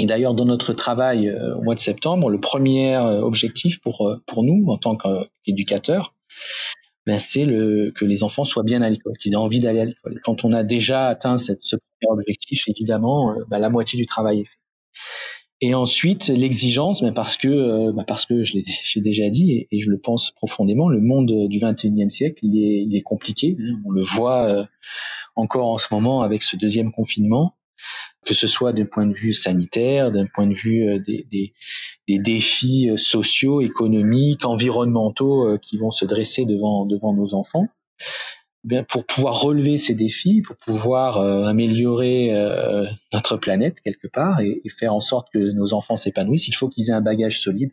Et 0.00 0.06
d'ailleurs, 0.06 0.32
dans 0.32 0.46
notre 0.46 0.72
travail 0.72 1.28
euh, 1.28 1.54
au 1.56 1.62
mois 1.62 1.74
de 1.74 1.80
septembre, 1.80 2.30
le 2.30 2.40
premier 2.40 2.96
euh, 2.96 3.20
objectif 3.20 3.80
pour, 3.80 4.08
euh, 4.08 4.16
pour 4.26 4.44
nous, 4.44 4.64
en 4.70 4.78
tant 4.78 4.96
qu'éducateurs, 4.96 6.14
ben, 7.04 7.18
c'est 7.18 7.44
que 7.44 8.04
les 8.06 8.22
enfants 8.22 8.46
soient 8.46 8.62
bien 8.62 8.80
à 8.80 8.88
l'école, 8.88 9.12
qu'ils 9.18 9.34
aient 9.34 9.36
envie 9.36 9.60
d'aller 9.60 9.80
à 9.80 9.84
l'école. 9.84 10.18
Quand 10.24 10.42
on 10.42 10.54
a 10.54 10.64
déjà 10.64 11.08
atteint 11.08 11.36
ce 11.36 11.52
premier 11.52 12.18
objectif, 12.18 12.66
évidemment, 12.66 13.34
ben, 13.48 13.58
la 13.58 13.68
moitié 13.68 13.98
du 13.98 14.06
travail 14.06 14.40
est 14.40 14.44
fait. 14.44 14.58
Et 15.60 15.74
ensuite, 15.74 16.28
l'exigence, 16.28 17.02
mais 17.02 17.12
parce 17.12 17.36
que, 17.36 17.90
parce 18.04 18.24
que 18.24 18.44
je 18.44 18.54
l'ai 18.54 19.02
déjà 19.02 19.28
dit 19.28 19.66
et, 19.70 19.80
je 19.80 19.90
le 19.90 19.98
pense 19.98 20.30
profondément, 20.30 20.88
le 20.88 21.00
monde 21.00 21.48
du 21.48 21.58
21e 21.58 22.08
siècle, 22.08 22.38
il 22.42 22.96
est, 22.96 23.02
compliqué. 23.02 23.56
On 23.84 23.90
le 23.90 24.04
voit 24.04 24.66
encore 25.36 25.68
en 25.68 25.78
ce 25.78 25.92
moment 25.92 26.22
avec 26.22 26.42
ce 26.42 26.56
deuxième 26.56 26.92
confinement, 26.92 27.54
que 28.26 28.34
ce 28.34 28.46
soit 28.46 28.72
d'un 28.72 28.84
point 28.84 29.06
de 29.06 29.14
vue 29.14 29.32
sanitaire, 29.32 30.12
d'un 30.12 30.26
point 30.26 30.46
de 30.46 30.54
vue 30.54 30.88
euh, 30.88 30.98
des, 30.98 31.52
défis 32.08 32.90
sociaux, 32.96 33.60
économiques, 33.60 34.44
environnementaux 34.44 35.58
qui 35.58 35.78
vont 35.78 35.90
se 35.90 36.04
dresser 36.04 36.44
devant, 36.44 36.86
nos 36.86 37.34
enfants. 37.34 37.68
Bien, 38.62 38.84
pour 38.84 39.06
pouvoir 39.06 39.40
relever 39.40 39.78
ces 39.78 39.94
défis, 39.94 40.42
pour 40.42 40.56
pouvoir 40.56 41.16
euh, 41.16 41.44
améliorer 41.44 42.34
euh, 42.34 42.84
notre 43.10 43.38
planète 43.38 43.80
quelque 43.80 44.06
part 44.06 44.40
et, 44.40 44.60
faire 44.78 44.94
en 44.94 45.00
sorte 45.00 45.28
que 45.32 45.38
nos 45.38 45.72
enfants 45.72 45.96
s'épanouissent, 45.96 46.46
il 46.46 46.54
faut 46.54 46.68
qu'ils 46.68 46.90
aient 46.90 46.94
un 46.94 47.00
bagage 47.00 47.40
solide. 47.40 47.70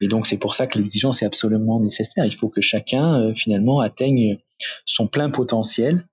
Et 0.00 0.06
donc 0.06 0.28
c'est 0.28 0.36
pour 0.36 0.54
ça 0.54 0.68
que 0.68 0.78
l'exigence 0.78 1.22
est 1.22 1.26
absolument 1.26 1.80
nécessaire. 1.80 2.24
Il 2.24 2.36
faut 2.36 2.48
que 2.48 2.60
chacun 2.60 3.20
euh, 3.20 3.34
finalement 3.34 3.80
atteigne 3.80 4.38
son 4.84 5.08
plein 5.08 5.28
potentiel 5.28 6.06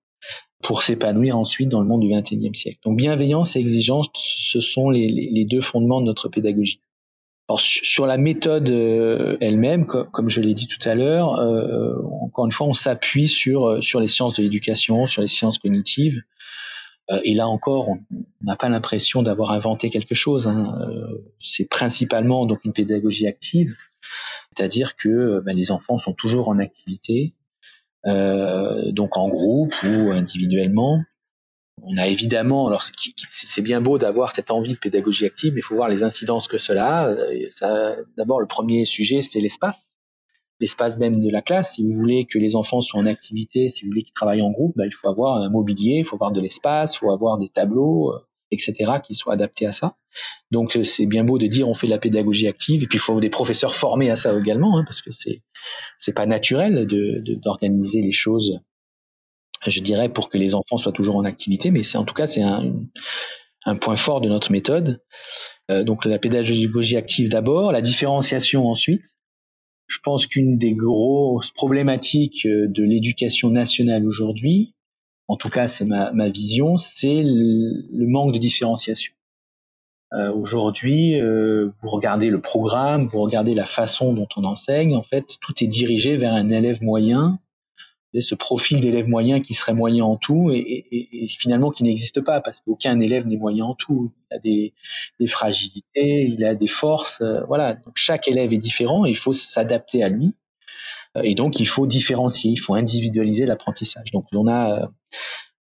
pour 0.64 0.82
s'épanouir 0.82 1.38
ensuite 1.38 1.70
dans 1.70 1.82
le 1.82 1.88
monde 1.88 2.02
du 2.02 2.10
XXIe 2.10 2.56
siècle. 2.56 2.80
Donc 2.86 2.98
bienveillance 2.98 3.56
et 3.56 3.60
exigence, 3.60 4.08
ce 4.16 4.62
sont 4.62 4.90
les, 4.90 5.46
deux 5.48 5.62
fondements 5.62 6.02
de 6.02 6.06
notre 6.06 6.30
pédagogie. 6.30 6.80
Alors, 7.50 7.60
sur 7.60 8.06
la 8.06 8.18
méthode 8.18 8.70
euh, 8.70 9.38
elle-même, 9.42 9.86
comme 9.86 10.30
je 10.30 10.40
l'ai 10.40 10.54
dit 10.54 10.68
tout 10.68 10.88
à 10.88 10.96
l'heure, 10.96 11.36
euh, 11.36 12.02
encore 12.22 12.46
une 12.46 12.54
fois, 12.54 12.68
on 12.68 12.74
s'appuie 12.74 13.28
sur 13.28 13.68
euh, 13.68 13.82
sur 13.82 14.00
les 14.00 14.08
sciences 14.08 14.36
de 14.38 14.44
l'éducation, 14.44 15.06
sur 15.06 15.22
les 15.22 15.28
sciences 15.28 15.58
cognitives. 15.58 16.24
et 17.26 17.34
là 17.34 17.50
encore, 17.50 17.90
on 17.90 18.00
n'a 18.42 18.56
pas 18.56 18.70
l'impression 18.70 19.24
d'avoir 19.24 19.52
inventé 19.52 19.90
quelque 19.90 20.16
chose. 20.16 20.48
Hein. 20.48 20.74
c'est 21.42 21.68
principalement 21.70 22.46
donc 22.46 22.64
une 22.64 22.72
pédagogie 22.72 23.28
active, 23.28 23.76
c'est-à-dire 24.56 24.96
que 24.96 25.42
ben, 25.42 25.54
les 25.56 25.70
enfants 25.70 25.98
sont 25.98 26.14
toujours 26.14 26.48
en 26.48 26.60
activité, 26.60 27.34
donc 28.06 29.18
en 29.18 29.30
groupe 29.30 29.74
ou 29.84 30.12
individuellement. 30.12 31.02
On 31.82 31.98
a 31.98 32.08
évidemment, 32.08 32.68
alors 32.68 32.84
c'est 33.30 33.62
bien 33.62 33.82
beau 33.82 33.98
d'avoir 33.98 34.32
cette 34.34 34.52
envie 34.52 34.74
de 34.74 34.80
pédagogie 34.80 35.26
active, 35.26 35.54
mais 35.54 35.60
il 35.60 35.64
faut 35.64 35.76
voir 35.76 35.90
les 35.90 36.04
incidences 36.04 36.48
que 36.48 36.58
cela 36.58 37.10
a. 37.62 37.96
D'abord, 38.16 38.40
le 38.40 38.48
premier 38.48 38.86
sujet, 38.86 39.22
c'est 39.22 39.42
l'espace, 39.42 39.90
l'espace 40.60 40.98
même 40.98 41.20
de 41.20 41.30
la 41.30 41.42
classe. 41.42 41.74
Si 41.74 41.84
vous 41.84 41.94
voulez 41.94 42.26
que 42.26 42.38
les 42.38 42.56
enfants 42.56 42.82
soient 42.82 43.02
en 43.02 43.06
activité, 43.06 43.70
si 43.70 43.84
vous 43.84 43.92
voulez 43.92 44.04
qu'ils 44.04 44.14
travaillent 44.14 44.42
en 44.42 44.52
groupe, 44.52 44.74
ben, 44.78 44.86
il 44.86 44.94
faut 44.94 45.10
avoir 45.10 45.38
un 45.38 45.50
mobilier, 45.50 45.98
il 46.00 46.06
faut 46.06 46.16
avoir 46.16 46.32
de 46.32 46.40
l'espace, 46.40 46.96
il 46.96 47.00
faut 47.00 47.12
avoir 47.12 47.38
des 47.38 47.50
tableaux, 47.50 48.14
euh, 48.14 48.20
etc., 48.54 48.94
qui 49.04 49.16
soient 49.16 49.34
adaptés 49.34 49.66
à 49.66 49.72
ça. 49.72 49.96
Donc 50.52 50.78
euh, 50.78 50.84
c'est 50.84 51.06
bien 51.06 51.24
beau 51.24 51.38
de 51.38 51.48
dire 51.48 51.68
on 51.68 51.74
fait 51.74 51.88
de 51.88 51.92
la 51.92 52.00
pédagogie 52.00 52.48
active, 52.48 52.84
et 52.84 52.88
puis 52.88 52.98
il 52.98 53.02
faut 53.02 53.20
des 53.20 53.30
professeurs 53.30 53.76
formés 53.76 54.10
à 54.10 54.16
ça 54.16 54.38
également, 54.38 54.78
hein, 54.78 54.84
parce 54.86 55.02
que 55.02 55.12
c'est 55.12 55.42
c'est 56.00 56.14
pas 56.14 56.26
naturel 56.26 56.86
de 56.88 57.24
d'organiser 57.42 58.02
les 58.02 58.12
choses 58.12 58.60
je 59.72 59.82
dirais, 59.82 60.10
pour 60.10 60.30
que 60.30 60.38
les 60.38 60.56
enfants 60.56 60.78
soient 60.78 60.92
toujours 60.92 61.16
en 61.16 61.26
activité, 61.26 61.72
mais 61.72 61.84
c'est 61.84 61.98
en 61.98 62.06
tout 62.06 62.14
cas 62.14 62.28
c'est 62.28 62.42
un, 62.42 62.74
un, 63.66 63.76
point 63.76 63.96
fort 63.96 64.22
de 64.22 64.30
notre 64.30 64.52
méthode. 64.52 65.02
Euh, 65.72 65.84
donc 65.84 66.06
la 66.06 66.20
pédagogie 66.20 66.98
active 66.98 67.30
d'abord, 67.30 67.72
la 67.72 67.82
différenciation 67.82 68.68
ensuite. 68.68 69.02
Je 69.88 70.00
pense 70.04 70.28
qu'une 70.28 70.58
des 70.58 70.74
grosses 70.74 71.52
problématiques 71.52 72.46
euh, 72.46 72.68
de 72.68 72.84
l'éducation 72.84 73.50
nationale 73.50 74.06
aujourd'hui, 74.06 74.76
en 75.28 75.38
tout 75.38 75.50
cas 75.50 75.68
c'est 75.68 75.86
ma, 75.86 76.12
ma, 76.12 76.30
vision, 76.30 76.78
c'est 76.78 77.22
le, 77.24 78.08
manque 78.08 78.34
de 78.34 78.40
différenciation. 78.40 79.14
Euh, 80.14 80.32
aujourd'hui, 80.32 81.20
euh, 81.20 81.70
vous 81.82 81.90
regardez 81.90 82.30
le 82.30 82.40
programme, 82.40 83.08
vous 83.08 83.22
regardez 83.22 83.56
la 83.56 83.66
façon 83.66 84.14
dont 84.14 84.28
on 84.36 84.44
enseigne, 84.44 84.96
en 84.96 85.02
fait, 85.02 85.38
tout 85.42 85.64
est 85.64 85.68
dirigé 85.68 86.18
vers 86.18 86.34
un 86.34 86.50
élève 86.50 86.84
moyen 86.84 87.40
ce 88.22 88.36
profil 88.36 88.82
d'élève 88.82 89.08
moyen 89.08 89.42
qui 89.42 89.54
serait 89.54 89.74
moyen 89.74 90.06
en 90.06 90.18
tout 90.18 90.52
et, 90.52 91.28
finalement 91.40 91.72
qui 91.72 91.84
n'existe 91.84 92.22
pas 92.22 92.42
parce 92.42 92.62
qu'aucun 92.62 93.00
élève 93.00 93.28
n'est 93.28 93.38
moyen 93.38 93.66
en 93.66 93.76
tout. 93.76 94.12
Il 94.32 94.36
a 94.36 94.40
des, 94.40 95.28
fragilités, 95.28 96.26
il 96.26 96.44
a 96.46 96.54
des 96.56 96.68
forces. 96.68 97.22
Euh, 97.22 97.44
voilà, 97.46 97.74
donc 97.74 97.94
chaque 97.96 98.28
élève 98.28 98.54
est 98.54 98.58
différent 98.58 99.06
et 99.06 99.10
il 99.10 99.18
faut 99.18 99.34
s'adapter 99.34 100.04
à 100.04 100.10
lui. 100.10 100.34
Euh, 101.18 101.22
et 101.24 101.36
donc 101.36 101.60
il 101.60 101.68
faut 101.68 101.88
différencier, 101.88 102.52
il 102.52 102.60
faut 102.60 102.76
individualiser 102.76 103.46
l'apprentissage. 103.46 104.12
Donc 104.12 104.26
on 104.32 104.48
a 104.48 104.90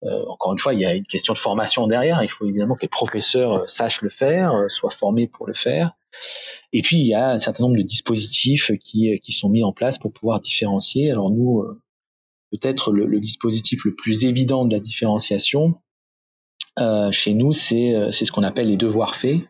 euh, 0.04 0.24
encore 0.28 0.52
une 0.52 0.58
fois, 0.58 0.74
il 0.74 0.80
y 0.80 0.84
a 0.84 0.94
une 0.94 1.06
question 1.06 1.32
de 1.32 1.38
formation 1.38 1.86
derrière. 1.86 2.22
Il 2.22 2.28
faut 2.28 2.46
évidemment 2.46 2.74
que 2.74 2.82
les 2.82 2.88
professeurs 2.88 3.68
sachent 3.70 4.02
le 4.02 4.10
faire, 4.10 4.52
soient 4.68 4.90
formés 4.90 5.28
pour 5.28 5.46
le 5.46 5.52
faire. 5.52 5.92
Et 6.72 6.82
puis 6.82 6.98
il 6.98 7.06
y 7.06 7.14
a 7.14 7.30
un 7.30 7.38
certain 7.38 7.64
nombre 7.64 7.76
de 7.76 7.82
dispositifs 7.82 8.72
qui, 8.80 9.20
qui 9.22 9.32
sont 9.32 9.48
mis 9.48 9.62
en 9.62 9.72
place 9.72 9.98
pour 9.98 10.12
pouvoir 10.12 10.40
différencier. 10.40 11.10
Alors 11.10 11.30
nous, 11.30 11.64
peut-être 12.52 12.92
le, 12.92 13.18
dispositif 13.18 13.84
le 13.84 13.94
plus 13.94 14.24
évident 14.24 14.64
de 14.64 14.74
la 14.74 14.80
différenciation 14.80 15.74
euh, 16.78 17.10
chez 17.10 17.34
nous, 17.34 17.52
euh, 17.52 18.12
c'est 18.12 18.24
ce 18.24 18.32
qu'on 18.32 18.42
appelle 18.42 18.68
les 18.68 18.76
devoirs 18.76 19.16
faits. 19.16 19.40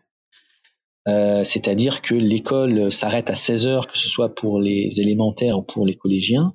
Euh, 1.07 1.43
c'est-à-dire 1.43 2.01
que 2.01 2.15
l'école 2.15 2.91
s'arrête 2.91 3.29
à 3.29 3.35
16 3.35 3.67
heures, 3.67 3.87
que 3.87 3.97
ce 3.97 4.07
soit 4.07 4.33
pour 4.33 4.59
les 4.59 4.99
élémentaires 4.99 5.59
ou 5.59 5.61
pour 5.61 5.85
les 5.85 5.95
collégiens, 5.95 6.53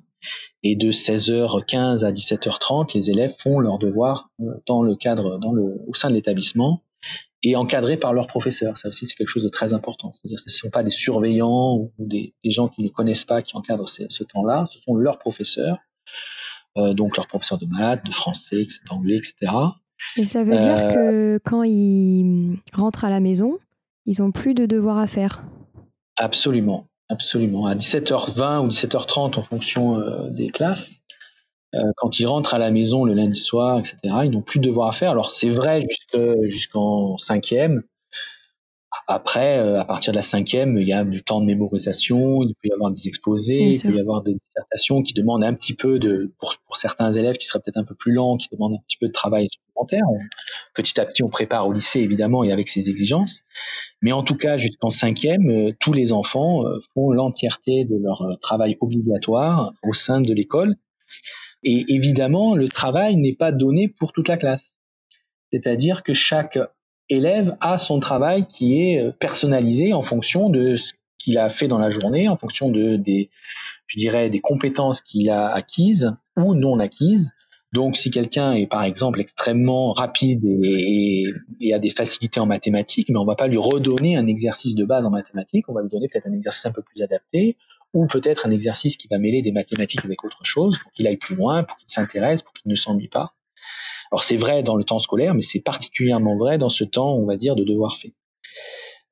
et 0.63 0.75
de 0.75 0.91
16h15 0.91 2.03
à 2.03 2.11
17h30, 2.11 2.91
les 2.95 3.09
élèves 3.09 3.33
font 3.37 3.59
leurs 3.59 3.77
devoirs 3.77 4.29
dans 4.65 4.81
le 4.81 4.95
cadre, 4.95 5.37
dans 5.39 5.53
le, 5.53 5.77
au 5.87 5.93
sein 5.93 6.09
de 6.09 6.15
l'établissement, 6.15 6.83
et 7.41 7.55
encadrés 7.55 7.95
par 7.95 8.13
leurs 8.13 8.27
professeurs. 8.27 8.77
Ça 8.77 8.89
aussi, 8.89 9.05
c'est 9.05 9.15
quelque 9.15 9.29
chose 9.29 9.43
de 9.43 9.49
très 9.49 9.71
important. 9.71 10.11
C'est-à-dire 10.11 10.43
que 10.43 10.49
ce 10.49 10.57
ne 10.57 10.59
sont 10.59 10.69
pas 10.71 10.83
des 10.83 10.89
surveillants 10.89 11.75
ou 11.77 11.91
des, 11.99 12.33
gens 12.43 12.67
qui 12.67 12.81
ne 12.81 12.89
connaissent 12.89 13.23
pas 13.23 13.41
qui 13.41 13.55
encadrent 13.55 13.87
ce 13.87 14.23
temps-là, 14.23 14.65
ce 14.71 14.79
sont 14.81 14.95
leurs 14.95 15.19
professeurs 15.19 15.77
euh, 16.77 16.93
donc 16.93 17.17
leurs 17.17 17.27
professeurs 17.27 17.57
de 17.57 17.65
maths, 17.65 18.05
de 18.05 18.11
français, 18.11 18.67
d'anglais, 18.89 19.17
etc. 19.17 19.51
Et 20.17 20.25
ça 20.25 20.43
veut 20.43 20.57
dire 20.57 20.77
euh, 20.77 21.39
que 21.39 21.39
quand 21.43 21.63
ils 21.63 22.57
rentrent 22.73 23.05
à 23.05 23.09
la 23.09 23.19
maison, 23.19 23.57
ils 24.09 24.21
n'ont 24.21 24.31
plus 24.31 24.53
de 24.53 24.65
devoirs 24.65 24.97
à 24.97 25.07
faire 25.07 25.43
Absolument, 26.17 26.87
absolument. 27.07 27.65
À 27.65 27.75
17h20 27.75 28.65
ou 28.65 28.67
17h30 28.67 29.39
en 29.39 29.43
fonction 29.43 29.97
euh, 29.97 30.29
des 30.29 30.49
classes, 30.49 30.91
quand 31.97 32.19
ils 32.19 32.25
rentrent 32.25 32.55
à 32.55 32.57
la 32.57 32.71
maison 32.71 33.05
le 33.05 33.13
lundi 33.13 33.39
soir, 33.39 33.77
etc., 33.77 33.97
ils 34.23 34.31
n'ont 34.31 34.41
plus 34.41 34.59
de 34.59 34.65
devoirs 34.65 34.89
à 34.89 34.91
faire. 34.91 35.11
Alors 35.11 35.29
c'est 35.29 35.51
vrai 35.51 35.85
jusqu'en 36.49 37.15
cinquième, 37.19 37.83
après, 39.07 39.57
euh, 39.57 39.79
à 39.79 39.85
partir 39.85 40.13
de 40.13 40.17
la 40.17 40.21
cinquième, 40.21 40.77
il 40.77 40.87
y 40.87 40.93
a 40.93 41.03
du 41.03 41.23
temps 41.23 41.41
de 41.41 41.45
mémorisation, 41.47 42.43
il 42.43 42.53
peut 42.53 42.69
y 42.69 42.71
avoir 42.71 42.91
des 42.91 43.07
exposés, 43.07 43.59
il 43.59 43.81
peut 43.81 43.95
y 43.95 43.99
avoir 43.99 44.21
des 44.21 44.35
dissertations 44.35 45.01
qui 45.01 45.13
demandent 45.13 45.43
un 45.43 45.55
petit 45.55 45.73
peu 45.73 45.97
de, 45.97 46.31
pour, 46.39 46.55
pour 46.67 46.77
certains 46.77 47.11
élèves 47.11 47.37
qui 47.37 47.47
seraient 47.47 47.59
peut-être 47.59 47.77
un 47.77 47.83
peu 47.83 47.95
plus 47.95 48.11
lents, 48.11 48.37
qui 48.37 48.47
demandent 48.51 48.73
un 48.73 48.83
petit 48.87 48.97
peu 48.99 49.07
de 49.07 49.11
travail 49.11 49.47
petit 50.75 50.99
à 50.99 51.05
petit, 51.05 51.23
on 51.23 51.29
prépare 51.29 51.67
au 51.67 51.73
lycée, 51.73 51.99
évidemment, 51.99 52.43
et 52.43 52.51
avec 52.51 52.69
ses 52.69 52.89
exigences. 52.89 53.41
Mais 54.01 54.11
en 54.11 54.23
tout 54.23 54.35
cas, 54.35 54.57
jusqu'en 54.57 54.89
cinquième, 54.89 55.49
euh, 55.49 55.71
tous 55.79 55.93
les 55.93 56.13
enfants 56.13 56.65
euh, 56.65 56.79
font 56.93 57.11
l'entièreté 57.11 57.85
de 57.85 57.97
leur 58.01 58.37
travail 58.41 58.77
obligatoire 58.81 59.73
au 59.83 59.93
sein 59.93 60.21
de 60.21 60.33
l'école. 60.33 60.75
Et 61.63 61.85
évidemment, 61.89 62.55
le 62.55 62.67
travail 62.67 63.17
n'est 63.17 63.35
pas 63.35 63.51
donné 63.51 63.87
pour 63.87 64.13
toute 64.13 64.29
la 64.29 64.37
classe. 64.37 64.73
C'est-à-dire 65.51 66.03
que 66.03 66.13
chaque 66.13 66.59
élève 67.09 67.57
a 67.59 67.77
son 67.77 67.99
travail 67.99 68.47
qui 68.47 68.81
est 68.81 69.01
euh, 69.01 69.11
personnalisé 69.11 69.93
en 69.93 70.03
fonction 70.03 70.49
de 70.49 70.75
ce 70.75 70.93
qu'il 71.17 71.37
a 71.37 71.49
fait 71.49 71.67
dans 71.67 71.79
la 71.79 71.89
journée, 71.89 72.29
en 72.29 72.37
fonction 72.37 72.69
de 72.69 72.95
des, 72.95 73.29
je 73.87 73.97
dirais, 73.97 74.29
des 74.29 74.39
compétences 74.39 75.01
qu'il 75.01 75.29
a 75.29 75.49
acquises 75.49 76.15
ou 76.37 76.53
non 76.53 76.79
acquises. 76.79 77.29
Donc, 77.71 77.97
si 77.97 78.09
quelqu'un 78.09 78.53
est 78.53 78.65
par 78.65 78.83
exemple 78.83 79.21
extrêmement 79.21 79.93
rapide 79.93 80.43
et, 80.43 81.25
et, 81.61 81.73
a 81.73 81.79
des 81.79 81.91
facilités 81.91 82.39
en 82.39 82.47
mathématiques, 82.47 83.09
mais 83.09 83.17
on 83.17 83.25
va 83.25 83.35
pas 83.35 83.47
lui 83.47 83.57
redonner 83.57 84.15
un 84.15 84.25
exercice 84.25 84.73
de 84.73 84.85
base 84.85 85.05
en 85.05 85.11
mathématiques, 85.11 85.69
on 85.69 85.73
va 85.73 85.83
lui 85.83 85.89
donner 85.89 86.07
peut-être 86.07 86.27
un 86.27 86.33
exercice 86.33 86.65
un 86.65 86.71
peu 86.71 86.81
plus 86.81 87.03
adapté, 87.03 87.57
ou 87.93 88.07
peut-être 88.07 88.47
un 88.47 88.51
exercice 88.51 88.97
qui 88.97 89.07
va 89.07 89.17
mêler 89.17 89.41
des 89.41 89.51
mathématiques 89.51 90.03
avec 90.03 90.23
autre 90.23 90.43
chose 90.43 90.77
pour 90.79 90.91
qu'il 90.91 91.07
aille 91.07 91.17
plus 91.17 91.35
loin, 91.35 91.63
pour 91.63 91.77
qu'il 91.77 91.89
s'intéresse, 91.89 92.41
pour 92.41 92.53
qu'il 92.53 92.71
ne 92.71 92.75
s'ennuie 92.75 93.07
pas. 93.07 93.33
Alors 94.11 94.23
c'est 94.23 94.37
vrai 94.37 94.63
dans 94.63 94.75
le 94.75 94.83
temps 94.83 94.99
scolaire, 94.99 95.35
mais 95.35 95.41
c'est 95.41 95.59
particulièrement 95.59 96.37
vrai 96.37 96.57
dans 96.57 96.69
ce 96.69 96.83
temps, 96.83 97.13
on 97.13 97.25
va 97.25 97.37
dire, 97.37 97.55
de 97.55 97.63
devoir 97.63 97.97
fait. 97.97 98.13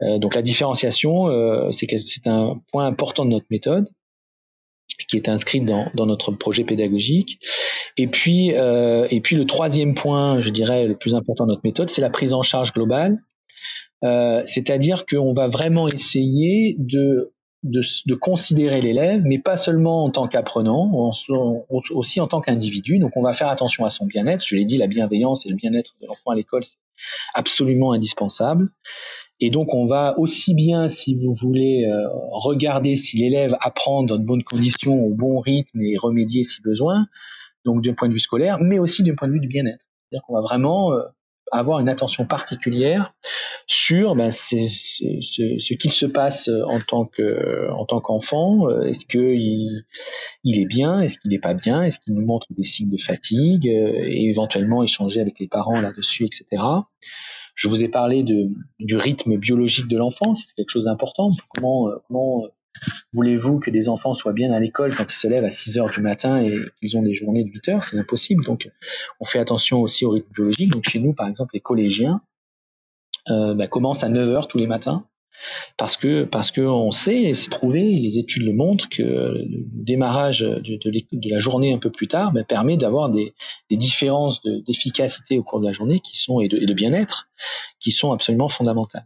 Euh, 0.03 0.19
donc 0.19 0.35
la 0.35 0.41
différenciation, 0.41 1.27
euh, 1.27 1.71
c'est 1.71 2.27
un 2.27 2.61
point 2.71 2.85
important 2.85 3.25
de 3.25 3.31
notre 3.31 3.47
méthode 3.49 3.87
qui 5.07 5.17
est 5.17 5.29
inscrit 5.29 5.61
dans, 5.61 5.89
notre 6.05 6.31
projet 6.31 6.63
pédagogique. 6.63 7.39
Et 7.97 8.07
puis, 8.07 8.53
euh, 8.53 9.07
et 9.09 9.21
puis 9.21 9.35
le 9.35 9.45
troisième 9.45 9.95
point, 9.95 10.41
je 10.41 10.49
dirais, 10.49 10.87
le 10.87 10.95
plus 10.95 11.15
important 11.15 11.45
de 11.45 11.51
notre 11.51 11.61
méthode, 11.63 11.89
c'est 11.89 12.01
la 12.01 12.09
prise 12.09 12.33
en 12.33 12.43
charge 12.43 12.73
globale. 12.73 13.19
C'est-à-dire 14.45 15.05
qu'on 15.05 15.33
va 15.33 15.47
vraiment 15.47 15.87
essayer 15.87 16.75
de 16.77 17.33
de, 17.63 18.15
considérer 18.15 18.81
l'élève, 18.81 19.21
mais 19.25 19.39
pas 19.39 19.57
seulement 19.57 20.03
en 20.05 20.09
tant 20.09 20.27
qu'apprenant, 20.27 20.91
aussi 21.69 22.21
en 22.21 22.27
tant 22.27 22.41
qu'individu. 22.41 22.99
Donc 22.99 23.11
on 23.15 23.21
va 23.21 23.33
faire 23.33 23.49
attention 23.49 23.85
à 23.85 23.89
son 23.89 24.05
bien-être. 24.05 24.45
Je 24.45 24.55
l'ai 24.55 24.65
dit, 24.65 24.77
la 24.77 24.87
bienveillance 24.87 25.45
et 25.45 25.49
le 25.49 25.55
bien-être 25.55 25.95
de 26.01 26.07
l'enfant 26.07 26.31
à 26.31 26.35
l'école, 26.35 26.65
c'est 26.65 26.77
absolument 27.33 27.93
indispensable. 27.93 28.69
Et 29.39 29.50
donc 29.50 29.73
on 29.73 29.86
va 29.86 30.17
aussi 30.17 30.54
bien, 30.54 30.89
si 30.89 31.15
vous 31.15 31.36
voulez, 31.36 31.86
euh, 31.86 32.08
regarder 32.32 32.95
si 32.95 33.17
l'élève 33.17 33.56
apprend 33.60 34.04
dans 34.04 34.17
de 34.17 34.26
bonnes 34.26 34.43
conditions, 34.43 35.06
au 35.06 35.13
bon 35.13 35.39
rythme 35.39 35.82
et 35.82 35.95
remédier 35.97 36.43
si 36.43 36.62
besoin, 36.62 37.08
donc 37.63 37.84
d'un 37.84 37.93
point 37.93 38.08
de 38.08 38.13
vue 38.13 38.19
scolaire, 38.19 38.58
mais 38.60 38.80
aussi 38.80 39.04
d'un 39.04 39.15
point 39.15 39.28
de 39.28 39.34
vue 39.34 39.39
du 39.39 39.47
bien-être. 39.47 39.84
C'est-à-dire 40.10 40.23
qu'on 40.26 40.34
va 40.34 40.41
vraiment 40.41 40.93
euh, 40.93 41.02
avoir 41.52 41.80
une 41.80 41.89
attention 41.89 42.26
particulière 42.26 43.13
sur 43.67 44.15
ben, 44.15 44.32
ce, 44.32 44.65
ce, 44.65 45.73
qu'il 45.76 45.91
se 45.91 46.06
passe 46.06 46.50
en 46.65 46.80
tant 46.80 47.06
que 47.06 47.69
en 47.71 47.86
qu'enfant. 47.86 48.69
Est-ce 48.82 49.06
qu'il 49.06 49.84
il 50.43 50.60
est 50.60 50.65
bien? 50.65 51.02
Est-ce 51.02 51.17
qu'il 51.17 51.32
n'est 51.32 51.39
pas 51.39 51.54
bien? 51.54 51.84
Est-ce 51.84 52.00
qu'il 52.00 52.15
nous 52.15 52.26
montre 52.26 52.47
des 52.50 52.65
signes 52.65 52.89
de 52.89 53.02
fatigue? 53.02 53.65
Et 53.65 54.30
éventuellement 54.30 54.84
échanger 54.84 55.21
avec 55.21 55.39
les 55.39 55.47
parents 55.47 55.80
là-dessus, 55.80 56.26
etc. 56.26 56.63
Je 57.57 57.67
vous 57.67 57.83
ai 57.83 57.89
parlé 57.89 58.23
du 58.23 58.95
rythme 58.95 59.35
biologique 59.35 59.87
de 59.87 59.97
l'enfant, 59.97 60.35
c'est 60.35 60.53
quelque 60.55 60.69
chose 60.69 60.85
d'important. 60.85 61.31
Comment, 61.49 61.89
comment 62.07 62.47
voulez-vous 63.13 63.59
que 63.59 63.71
des 63.71 63.89
enfants 63.89 64.13
soient 64.13 64.31
bien 64.31 64.51
à 64.53 64.59
l'école 64.59 64.95
quand 64.95 65.11
ils 65.11 65.17
se 65.17 65.27
lèvent 65.27 65.43
à 65.43 65.49
6 65.49 65.79
heures 65.79 65.89
du 65.89 66.01
matin 66.01 66.41
et 66.41 66.55
qu'ils 66.79 66.95
ont 66.97 67.01
des 67.01 67.15
journées 67.15 67.43
de 67.43 67.49
8 67.49 67.69
heures? 67.69 67.83
C'est 67.83 67.97
impossible. 67.97 68.45
Donc, 68.45 68.69
on 69.19 69.25
fait 69.25 69.39
attention 69.39 69.81
aussi 69.81 70.05
au 70.05 70.11
rythme 70.11 70.31
biologique. 70.31 70.69
Donc, 70.71 70.87
chez 70.87 70.99
nous, 70.99 71.13
par 71.13 71.27
exemple, 71.27 71.51
les 71.55 71.59
collégiens 71.59 72.21
euh, 73.29 73.55
bah, 73.55 73.67
commencent 73.67 74.03
à 74.03 74.09
9 74.09 74.29
heures 74.29 74.47
tous 74.47 74.59
les 74.59 74.67
matins 74.67 75.05
parce 75.78 75.97
que 75.97 76.23
parce 76.23 76.52
que 76.52 76.62
on 76.62 76.91
sait, 76.91 77.34
c'est 77.34 77.50
prouvé, 77.50 77.82
les 77.82 78.17
études 78.17 78.43
le 78.43 78.54
montrent 78.54 78.89
que 78.89 79.04
le 79.04 79.63
démarrage 79.73 80.39
de, 80.39 81.30
la 81.30 81.39
journée 81.39 81.73
un 81.73 81.78
peu 81.78 81.91
plus 81.91 82.08
tard 82.08 82.32
ben, 82.32 82.43
permet 82.43 82.78
d'avoir 82.78 83.10
des, 83.10 83.34
des, 83.69 83.78
différences 83.78 84.41
d'efficacité 84.43 85.38
au 85.38 85.43
cours 85.43 85.60
de 85.60 85.65
la 85.65 85.73
journée 85.73 86.00
qui 86.00 86.17
sont 86.17 86.39
et 86.39 86.47
de, 86.47 86.73
bien-être 86.73 87.28
qui 87.80 87.91
sont 87.91 88.12
absolument 88.12 88.50
fondamentales. 88.50 89.06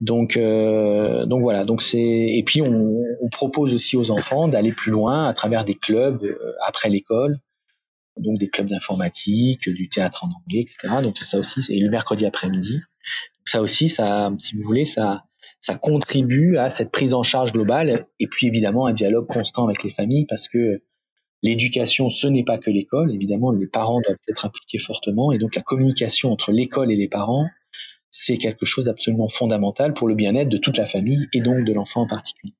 Donc 0.00 0.36
euh, 0.36 1.26
donc 1.26 1.42
voilà, 1.42 1.64
donc 1.64 1.80
c'est 1.82 2.00
et 2.00 2.42
puis 2.44 2.60
on, 2.60 2.92
on, 3.20 3.28
propose 3.30 3.72
aussi 3.72 3.96
aux 3.96 4.10
enfants 4.10 4.48
d'aller 4.48 4.72
plus 4.72 4.90
loin 4.90 5.28
à 5.28 5.32
travers 5.32 5.64
des 5.64 5.76
clubs 5.76 6.24
euh, 6.24 6.54
après 6.66 6.88
l'école, 6.88 7.38
donc 8.16 8.38
des 8.38 8.48
clubs 8.48 8.68
d'informatique, 8.68 9.68
du 9.68 9.88
théâtre 9.88 10.24
en 10.24 10.28
anglais, 10.28 10.62
etc. 10.62 11.02
Donc 11.02 11.18
ça 11.18 11.38
aussi, 11.38 11.62
c'est 11.62 11.76
le 11.76 11.90
mercredi 11.90 12.26
après-midi. 12.26 12.80
Ça 13.44 13.60
aussi, 13.60 13.88
ça, 13.88 14.32
si 14.38 14.56
vous 14.56 14.62
voulez, 14.62 14.84
ça 14.84 15.24
ça 15.62 15.76
contribue 15.76 16.58
à 16.58 16.70
cette 16.70 16.90
prise 16.90 17.14
en 17.14 17.22
charge 17.22 17.52
globale 17.52 18.06
et 18.18 18.26
puis 18.26 18.48
évidemment 18.48 18.86
un 18.86 18.92
dialogue 18.92 19.26
constant 19.26 19.64
avec 19.64 19.82
les 19.84 19.90
familles 19.90 20.26
parce 20.28 20.48
que 20.48 20.82
l'éducation 21.42 22.10
ce 22.10 22.26
n'est 22.26 22.44
pas 22.44 22.58
que 22.58 22.68
l'école 22.68 23.14
évidemment 23.14 23.52
les 23.52 23.68
parents 23.68 24.00
doivent 24.00 24.18
être 24.28 24.44
impliqués 24.44 24.78
fortement 24.78 25.32
et 25.32 25.38
donc 25.38 25.54
la 25.54 25.62
communication 25.62 26.32
entre 26.32 26.52
l'école 26.52 26.92
et 26.92 26.96
les 26.96 27.08
parents 27.08 27.46
c'est 28.10 28.36
quelque 28.36 28.66
chose 28.66 28.84
d'absolument 28.84 29.28
fondamental 29.28 29.94
pour 29.94 30.08
le 30.08 30.14
bien-être 30.14 30.50
de 30.50 30.58
toute 30.58 30.76
la 30.76 30.86
famille 30.86 31.28
et 31.32 31.40
donc 31.40 31.64
de 31.64 31.72
l'enfant 31.72 32.02
en 32.02 32.06
particulier. 32.06 32.52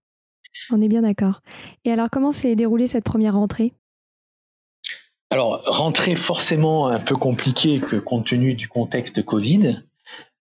On 0.71 0.81
est 0.81 0.88
bien 0.88 1.03
d'accord. 1.03 1.43
Et 1.85 1.93
alors 1.93 2.09
comment 2.11 2.33
s'est 2.33 2.55
déroulée 2.55 2.87
cette 2.87 3.05
première 3.05 3.35
rentrée? 3.35 3.75
Alors, 5.29 5.62
rentrée 5.65 6.15
forcément 6.15 6.88
un 6.88 7.01
peu 7.01 7.17
compliquée 7.17 7.81
que 7.81 7.97
compte 7.97 8.27
tenu 8.27 8.53
du 8.53 8.69
contexte 8.69 9.25
Covid, 9.25 9.83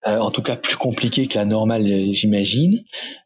euh, 0.08 0.18
en 0.18 0.32
tout 0.32 0.42
cas 0.42 0.56
plus 0.56 0.78
compliqué 0.78 1.28
que 1.28 1.38
la 1.38 1.46
normale, 1.46 1.86
j'imagine. 2.14 2.84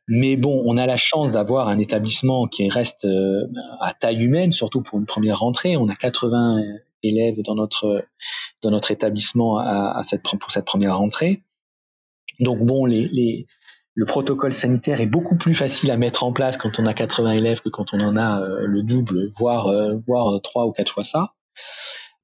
Mais 0.07 0.35
bon, 0.35 0.61
on 0.65 0.77
a 0.77 0.85
la 0.85 0.97
chance 0.97 1.31
d'avoir 1.31 1.69
un 1.69 1.79
établissement 1.79 2.47
qui 2.47 2.69
reste 2.69 3.05
euh, 3.05 3.47
à 3.79 3.93
taille 3.93 4.21
humaine, 4.21 4.51
surtout 4.51 4.81
pour 4.81 4.99
une 4.99 5.05
première 5.05 5.39
rentrée. 5.39 5.77
On 5.77 5.87
a 5.87 5.95
80 5.95 6.61
élèves 7.01 7.41
dans 7.43 7.55
notre 7.55 8.05
dans 8.61 8.71
notre 8.71 8.91
établissement 8.91 9.57
à, 9.59 10.01
cette, 10.03 10.23
pour 10.23 10.51
cette 10.51 10.65
première 10.65 10.97
rentrée. 10.97 11.43
Donc 12.39 12.59
bon, 12.59 12.85
les, 12.85 13.07
les, 13.07 13.45
le 13.93 14.05
protocole 14.05 14.53
sanitaire 14.53 14.99
est 14.99 15.05
beaucoup 15.05 15.37
plus 15.37 15.55
facile 15.55 15.91
à 15.91 15.97
mettre 15.97 16.23
en 16.23 16.33
place 16.33 16.57
quand 16.57 16.79
on 16.79 16.85
a 16.87 16.93
80 16.93 17.31
élèves 17.33 17.61
que 17.61 17.69
quand 17.69 17.93
on 17.93 18.01
en 18.01 18.17
a 18.17 18.41
euh, 18.41 18.65
le 18.65 18.83
double, 18.83 19.31
voire 19.37 19.67
voire 20.05 20.41
trois 20.41 20.65
ou 20.65 20.71
quatre 20.71 20.91
fois 20.91 21.03
ça. 21.05 21.35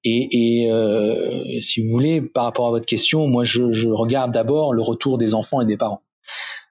Et, 0.04 0.64
et 0.64 0.72
euh, 0.72 1.62
si 1.62 1.82
vous 1.84 1.90
voulez, 1.92 2.22
par 2.22 2.46
rapport 2.46 2.68
à 2.68 2.72
votre 2.72 2.86
question, 2.86 3.28
moi 3.28 3.44
je, 3.44 3.72
je 3.72 3.88
regarde 3.90 4.32
d'abord 4.34 4.74
le 4.74 4.82
retour 4.82 5.18
des 5.18 5.34
enfants 5.34 5.62
et 5.62 5.66
des 5.66 5.78
parents. 5.78 6.02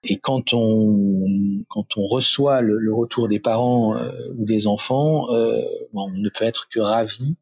Et 0.02 0.18
quand 0.18 0.52
on 0.54 1.62
quand 1.68 1.96
on 1.96 2.06
reçoit 2.06 2.60
le, 2.62 2.78
le 2.78 2.94
retour 2.94 3.28
des 3.28 3.38
parents 3.38 3.96
euh, 3.96 4.10
ou 4.38 4.44
des 4.46 4.66
enfants, 4.66 5.30
euh, 5.32 5.60
on 5.92 6.10
ne 6.10 6.28
peut 6.30 6.44
être 6.44 6.68
que 6.72 6.80
ravi. 6.80 7.36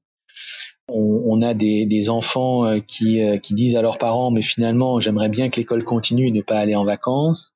On, 0.89 1.23
on 1.27 1.43
a 1.43 1.55
des, 1.55 1.87
des 1.87 2.11
enfants 2.11 2.65
euh, 2.65 2.81
qui, 2.81 3.23
euh, 3.23 3.39
qui 3.39 3.55
disent 3.55 3.77
à 3.77 3.83
leurs 3.83 3.99
parents 3.99 4.31
mais 4.31 4.43
finalement 4.43 5.01
j'aimerais 5.01 5.29
bien 5.29 5.51
que 5.51 5.57
l'école 5.57 5.85
continue 5.85 6.29
et 6.29 6.33
ne 6.33 6.43
pas 6.43 6.59
aller 6.59 6.75
en 6.75 6.85
vacances. 6.85 7.53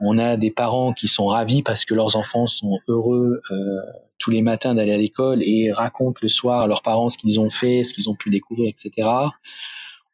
On 0.00 0.18
a 0.18 0.36
des 0.36 0.50
parents 0.50 0.92
qui 0.92 1.08
sont 1.08 1.26
ravis 1.26 1.62
parce 1.62 1.84
que 1.84 1.94
leurs 1.94 2.14
enfants 2.16 2.46
sont 2.46 2.78
heureux 2.86 3.40
euh, 3.50 3.80
tous 4.28 4.34
les 4.34 4.42
matins 4.42 4.74
d'aller 4.74 4.92
à 4.92 4.98
l'école 4.98 5.42
et 5.42 5.72
racontent 5.72 6.18
le 6.20 6.28
soir 6.28 6.60
à 6.60 6.66
leurs 6.66 6.82
parents 6.82 7.08
ce 7.08 7.16
qu'ils 7.16 7.40
ont 7.40 7.48
fait, 7.48 7.82
ce 7.82 7.94
qu'ils 7.94 8.10
ont 8.10 8.14
pu 8.14 8.28
découvrir, 8.28 8.68
etc. 8.68 9.08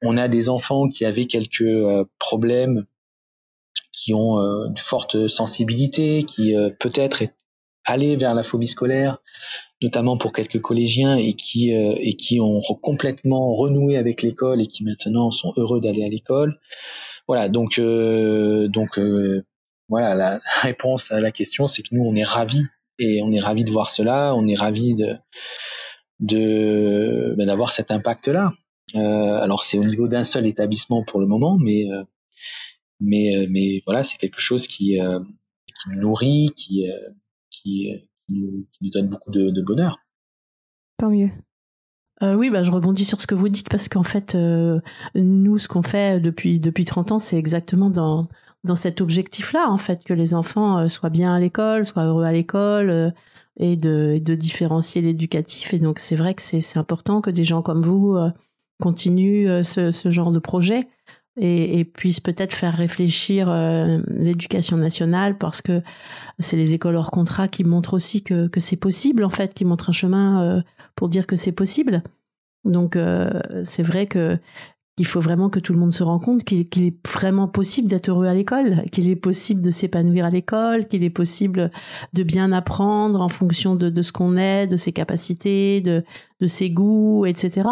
On 0.02 0.16
a 0.16 0.28
des 0.28 0.48
enfants 0.48 0.88
qui 0.88 1.04
avaient 1.04 1.24
quelques 1.24 1.62
euh, 1.62 2.04
problèmes, 2.20 2.86
qui 3.92 4.14
ont 4.14 4.38
euh, 4.38 4.68
une 4.68 4.76
forte 4.76 5.26
sensibilité, 5.26 6.22
qui 6.28 6.54
peut-être 6.78 7.22
est 7.22 7.34
allé 7.84 8.14
vers 8.14 8.34
la 8.34 8.44
phobie 8.44 8.68
scolaire, 8.68 9.18
notamment 9.82 10.16
pour 10.16 10.32
quelques 10.32 10.60
collégiens 10.60 11.16
et 11.16 11.34
qui 11.34 11.70
et 11.72 12.14
qui 12.16 12.40
ont 12.40 12.62
complètement 12.82 13.56
renoué 13.56 13.96
avec 13.96 14.22
l'école 14.22 14.62
et 14.62 14.68
qui 14.68 14.84
maintenant 14.84 15.32
sont 15.32 15.52
heureux 15.56 15.80
d'aller 15.80 16.04
à 16.04 16.08
l'école. 16.08 16.60
Voilà, 17.26 17.48
donc 17.48 17.80
donc 17.80 18.98
voilà, 19.88 20.14
la 20.14 20.40
réponse 20.60 21.10
à 21.10 21.18
la 21.18 21.32
question, 21.32 21.66
c'est 21.66 21.82
que 21.82 21.88
nous, 21.92 22.04
on 22.04 22.14
est 22.14 22.24
ravis 22.24 22.66
et 22.98 23.22
on 23.22 23.32
est 23.32 23.40
ravis 23.40 23.64
de 23.64 23.70
voir 23.70 23.90
cela, 23.90 24.34
on 24.34 24.46
est 24.46 24.54
ravis 24.54 24.94
de, 24.94 25.16
de 26.20 27.34
ben, 27.36 27.46
d'avoir 27.46 27.72
cet 27.72 27.90
impact-là. 27.90 28.52
Euh, 28.94 29.40
alors 29.40 29.64
c'est 29.64 29.78
au 29.78 29.84
niveau 29.84 30.08
d'un 30.08 30.24
seul 30.24 30.46
établissement 30.46 31.04
pour 31.04 31.20
le 31.20 31.26
moment, 31.26 31.58
mais 31.58 31.90
euh, 31.90 32.04
mais 33.00 33.36
euh, 33.36 33.46
mais 33.50 33.82
voilà, 33.86 34.04
c'est 34.04 34.18
quelque 34.18 34.40
chose 34.40 34.66
qui 34.68 35.00
euh, 35.00 35.20
qui 35.66 35.90
nous 35.90 36.00
nourrit, 36.00 36.50
qui 36.56 36.86
qui, 37.50 37.90
qui, 38.26 38.34
nous, 38.34 38.66
qui, 38.72 38.84
nous, 38.84 38.90
donne 38.90 39.08
beaucoup 39.08 39.30
de, 39.30 39.50
de 39.50 39.62
bonheur. 39.62 39.98
Tant 40.98 41.10
mieux. 41.10 41.30
Euh, 42.22 42.34
oui, 42.34 42.50
bah, 42.50 42.62
je 42.62 42.70
rebondis 42.70 43.04
sur 43.04 43.20
ce 43.20 43.26
que 43.26 43.34
vous 43.34 43.48
dites 43.48 43.68
parce 43.68 43.88
qu'en 43.88 44.02
fait, 44.02 44.34
euh, 44.34 44.80
nous, 45.14 45.58
ce 45.58 45.68
qu'on 45.68 45.82
fait 45.82 46.20
depuis 46.20 46.60
depuis 46.60 46.84
30 46.84 47.12
ans, 47.12 47.18
c'est 47.18 47.36
exactement 47.36 47.90
dans 47.90 48.28
dans 48.62 48.76
cet 48.76 49.02
objectif-là, 49.02 49.68
en 49.68 49.76
fait, 49.76 50.04
que 50.04 50.14
les 50.14 50.32
enfants 50.34 50.78
euh, 50.78 50.88
soient 50.88 51.10
bien 51.10 51.34
à 51.34 51.40
l'école, 51.40 51.84
soient 51.84 52.04
heureux 52.04 52.24
à 52.24 52.32
l'école, 52.32 53.12
et 53.58 53.76
de, 53.76 54.18
de 54.22 54.34
différencier 54.34 55.02
l'éducatif. 55.02 55.74
Et 55.74 55.78
donc, 55.78 55.98
c'est 55.98 56.16
vrai 56.16 56.34
que 56.34 56.42
c'est 56.42 56.78
important 56.78 57.20
que 57.20 57.30
des 57.30 57.44
gens 57.44 57.62
comme 57.62 57.82
vous 57.82 58.16
continuent 58.82 59.62
ce, 59.62 59.92
ce, 59.92 60.10
genre 60.10 60.30
de 60.32 60.38
projet 60.38 60.88
et, 61.36 61.78
et 61.78 61.84
puissent 61.84 62.20
peut-être 62.20 62.52
faire 62.52 62.74
réfléchir 62.74 63.48
l'éducation 64.08 64.76
nationale 64.76 65.36
parce 65.38 65.62
que 65.62 65.82
c'est 66.38 66.56
les 66.56 66.74
écoles 66.74 66.96
hors 66.96 67.10
contrat 67.10 67.48
qui 67.48 67.64
montrent 67.64 67.94
aussi 67.94 68.22
que, 68.22 68.46
que 68.48 68.60
c'est 68.60 68.76
possible, 68.76 69.24
en 69.24 69.30
fait, 69.30 69.54
qui 69.54 69.64
montrent 69.64 69.90
un 69.90 69.92
chemin 69.92 70.62
pour 70.94 71.08
dire 71.08 71.26
que 71.26 71.36
c'est 71.36 71.52
possible. 71.52 72.02
Donc, 72.64 72.96
c'est 73.64 73.82
vrai 73.82 74.06
que 74.06 74.38
qu'il 74.96 75.06
faut 75.06 75.20
vraiment 75.20 75.50
que 75.50 75.58
tout 75.58 75.72
le 75.72 75.78
monde 75.78 75.92
se 75.92 76.04
rende 76.04 76.22
compte 76.22 76.44
qu'il 76.44 76.60
est 76.60 77.08
vraiment 77.08 77.48
possible 77.48 77.88
d'être 77.88 78.10
heureux 78.10 78.26
à 78.26 78.34
l'école, 78.34 78.84
qu'il 78.92 79.10
est 79.10 79.16
possible 79.16 79.60
de 79.60 79.70
s'épanouir 79.70 80.26
à 80.26 80.30
l'école, 80.30 80.86
qu'il 80.86 81.02
est 81.02 81.10
possible 81.10 81.70
de 82.12 82.22
bien 82.22 82.52
apprendre 82.52 83.20
en 83.20 83.28
fonction 83.28 83.74
de, 83.74 83.90
de 83.90 84.02
ce 84.02 84.12
qu'on 84.12 84.36
est, 84.36 84.68
de 84.68 84.76
ses 84.76 84.92
capacités, 84.92 85.80
de, 85.80 86.04
de 86.40 86.46
ses 86.46 86.70
goûts, 86.70 87.26
etc. 87.26 87.68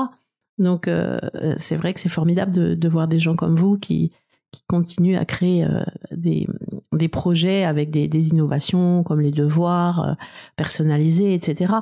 Donc 0.62 0.88
euh, 0.88 1.18
c'est 1.58 1.76
vrai 1.76 1.92
que 1.92 2.00
c'est 2.00 2.08
formidable 2.08 2.52
de, 2.52 2.88
voir 2.88 3.08
des 3.08 3.18
gens 3.18 3.34
comme 3.34 3.56
vous 3.56 3.78
qui, 3.78 4.12
qui 4.52 4.62
continuent 4.68 5.16
à 5.16 5.24
créer 5.24 5.64
euh, 5.64 5.82
des, 6.12 6.46
des 6.92 7.08
projets 7.08 7.64
avec 7.64 7.90
des, 7.90 8.28
innovations 8.28 9.02
comme 9.02 9.20
les 9.20 9.32
devoirs 9.32 10.08
euh, 10.08 10.12
personnalisés, 10.56 11.34
etc. 11.34 11.74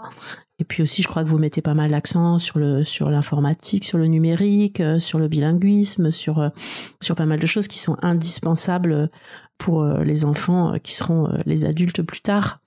Et 0.58 0.64
puis 0.64 0.82
aussi, 0.82 1.02
je 1.02 1.08
crois 1.08 1.24
que 1.24 1.28
vous 1.28 1.38
mettez 1.38 1.62
pas 1.62 1.74
mal 1.74 1.90
l'accent 1.90 2.38
sur 2.38 2.58
le 2.58 2.84
sur 2.84 3.10
l'informatique, 3.10 3.84
sur 3.84 3.98
le 3.98 4.06
numérique, 4.06 4.82
sur 4.98 5.18
le 5.18 5.28
bilinguisme, 5.28 6.10
sur 6.10 6.50
sur 7.00 7.14
pas 7.14 7.24
mal 7.24 7.38
de 7.38 7.46
choses 7.46 7.66
qui 7.66 7.78
sont 7.78 7.96
indispensables 8.02 9.10
pour 9.56 9.84
les 9.84 10.26
enfants 10.26 10.74
qui 10.82 10.94
seront 10.94 11.32
les 11.46 11.64
adultes 11.64 12.02
plus 12.02 12.20
tard. 12.20 12.60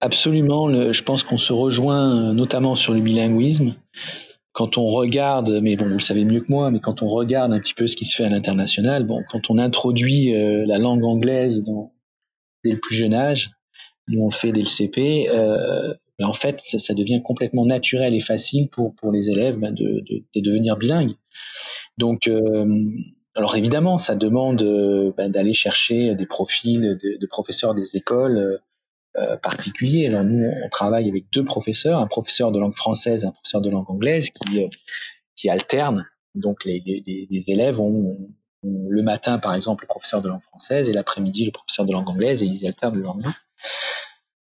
Absolument, 0.00 0.92
je 0.92 1.02
pense 1.02 1.24
qu'on 1.24 1.38
se 1.38 1.52
rejoint 1.52 2.32
notamment 2.32 2.76
sur 2.76 2.94
le 2.94 3.00
bilinguisme. 3.00 3.74
Quand 4.60 4.76
on 4.76 4.90
regarde, 4.90 5.58
mais 5.62 5.74
bon, 5.74 5.86
vous 5.86 5.94
le 5.94 6.00
savez 6.00 6.26
mieux 6.26 6.40
que 6.40 6.52
moi, 6.52 6.70
mais 6.70 6.80
quand 6.80 7.00
on 7.00 7.08
regarde 7.08 7.50
un 7.50 7.60
petit 7.60 7.72
peu 7.72 7.86
ce 7.86 7.96
qui 7.96 8.04
se 8.04 8.14
fait 8.14 8.24
à 8.24 8.28
l'international, 8.28 9.06
bon, 9.06 9.22
quand 9.30 9.48
on 9.48 9.56
introduit 9.56 10.34
la 10.34 10.76
langue 10.76 11.02
anglaise 11.02 11.62
dans, 11.64 11.94
dès 12.62 12.72
le 12.72 12.76
plus 12.76 12.94
jeune 12.94 13.14
âge, 13.14 13.52
nous 14.08 14.22
on 14.22 14.30
fait 14.30 14.52
dès 14.52 14.60
le 14.60 14.68
CP, 14.68 15.30
euh, 15.30 15.94
mais 16.18 16.26
en 16.26 16.34
fait, 16.34 16.60
ça, 16.66 16.78
ça, 16.78 16.92
devient 16.92 17.22
complètement 17.22 17.64
naturel 17.64 18.14
et 18.14 18.20
facile 18.20 18.68
pour, 18.68 18.94
pour 18.96 19.12
les 19.12 19.30
élèves 19.30 19.56
ben, 19.56 19.72
de, 19.72 20.04
de, 20.06 20.24
de, 20.34 20.40
devenir 20.42 20.76
bilingues. 20.76 21.14
Donc, 21.96 22.28
euh, 22.28 22.84
alors 23.34 23.56
évidemment, 23.56 23.96
ça 23.96 24.14
demande 24.14 24.62
ben, 25.16 25.30
d'aller 25.30 25.54
chercher 25.54 26.14
des 26.14 26.26
profils 26.26 26.98
de, 27.02 27.16
de 27.18 27.26
professeurs 27.26 27.74
des 27.74 27.96
écoles 27.96 28.60
euh, 29.18 29.36
particulier. 29.36 30.06
Alors 30.06 30.22
nous, 30.22 30.48
on 30.64 30.68
travaille 30.68 31.08
avec 31.08 31.24
deux 31.32 31.44
professeurs, 31.44 31.98
un 31.98 32.06
professeur 32.06 32.52
de 32.52 32.60
langue 32.60 32.76
française, 32.76 33.24
et 33.24 33.26
un 33.26 33.32
professeur 33.32 33.60
de 33.60 33.68
langue 33.68 33.90
anglaise, 33.90 34.30
qui 34.30 35.48
euh, 35.48 35.52
alternent. 35.52 36.06
Donc 36.36 36.64
les 36.64 37.44
élèves 37.48 37.80
ont, 37.80 38.16
le 38.62 39.02
matin, 39.02 39.40
par 39.40 39.54
exemple, 39.54 39.82
le 39.82 39.88
professeur 39.88 40.22
de 40.22 40.28
langue 40.28 40.42
française 40.42 40.88
et 40.88 40.92
l'après-midi 40.92 41.44
le 41.44 41.50
professeur 41.50 41.86
de 41.86 41.92
langue 41.92 42.08
anglaise 42.08 42.40
et 42.44 42.46
ils 42.46 42.64
alternent 42.68 42.94
le 42.94 43.02
lendemain. 43.02 43.34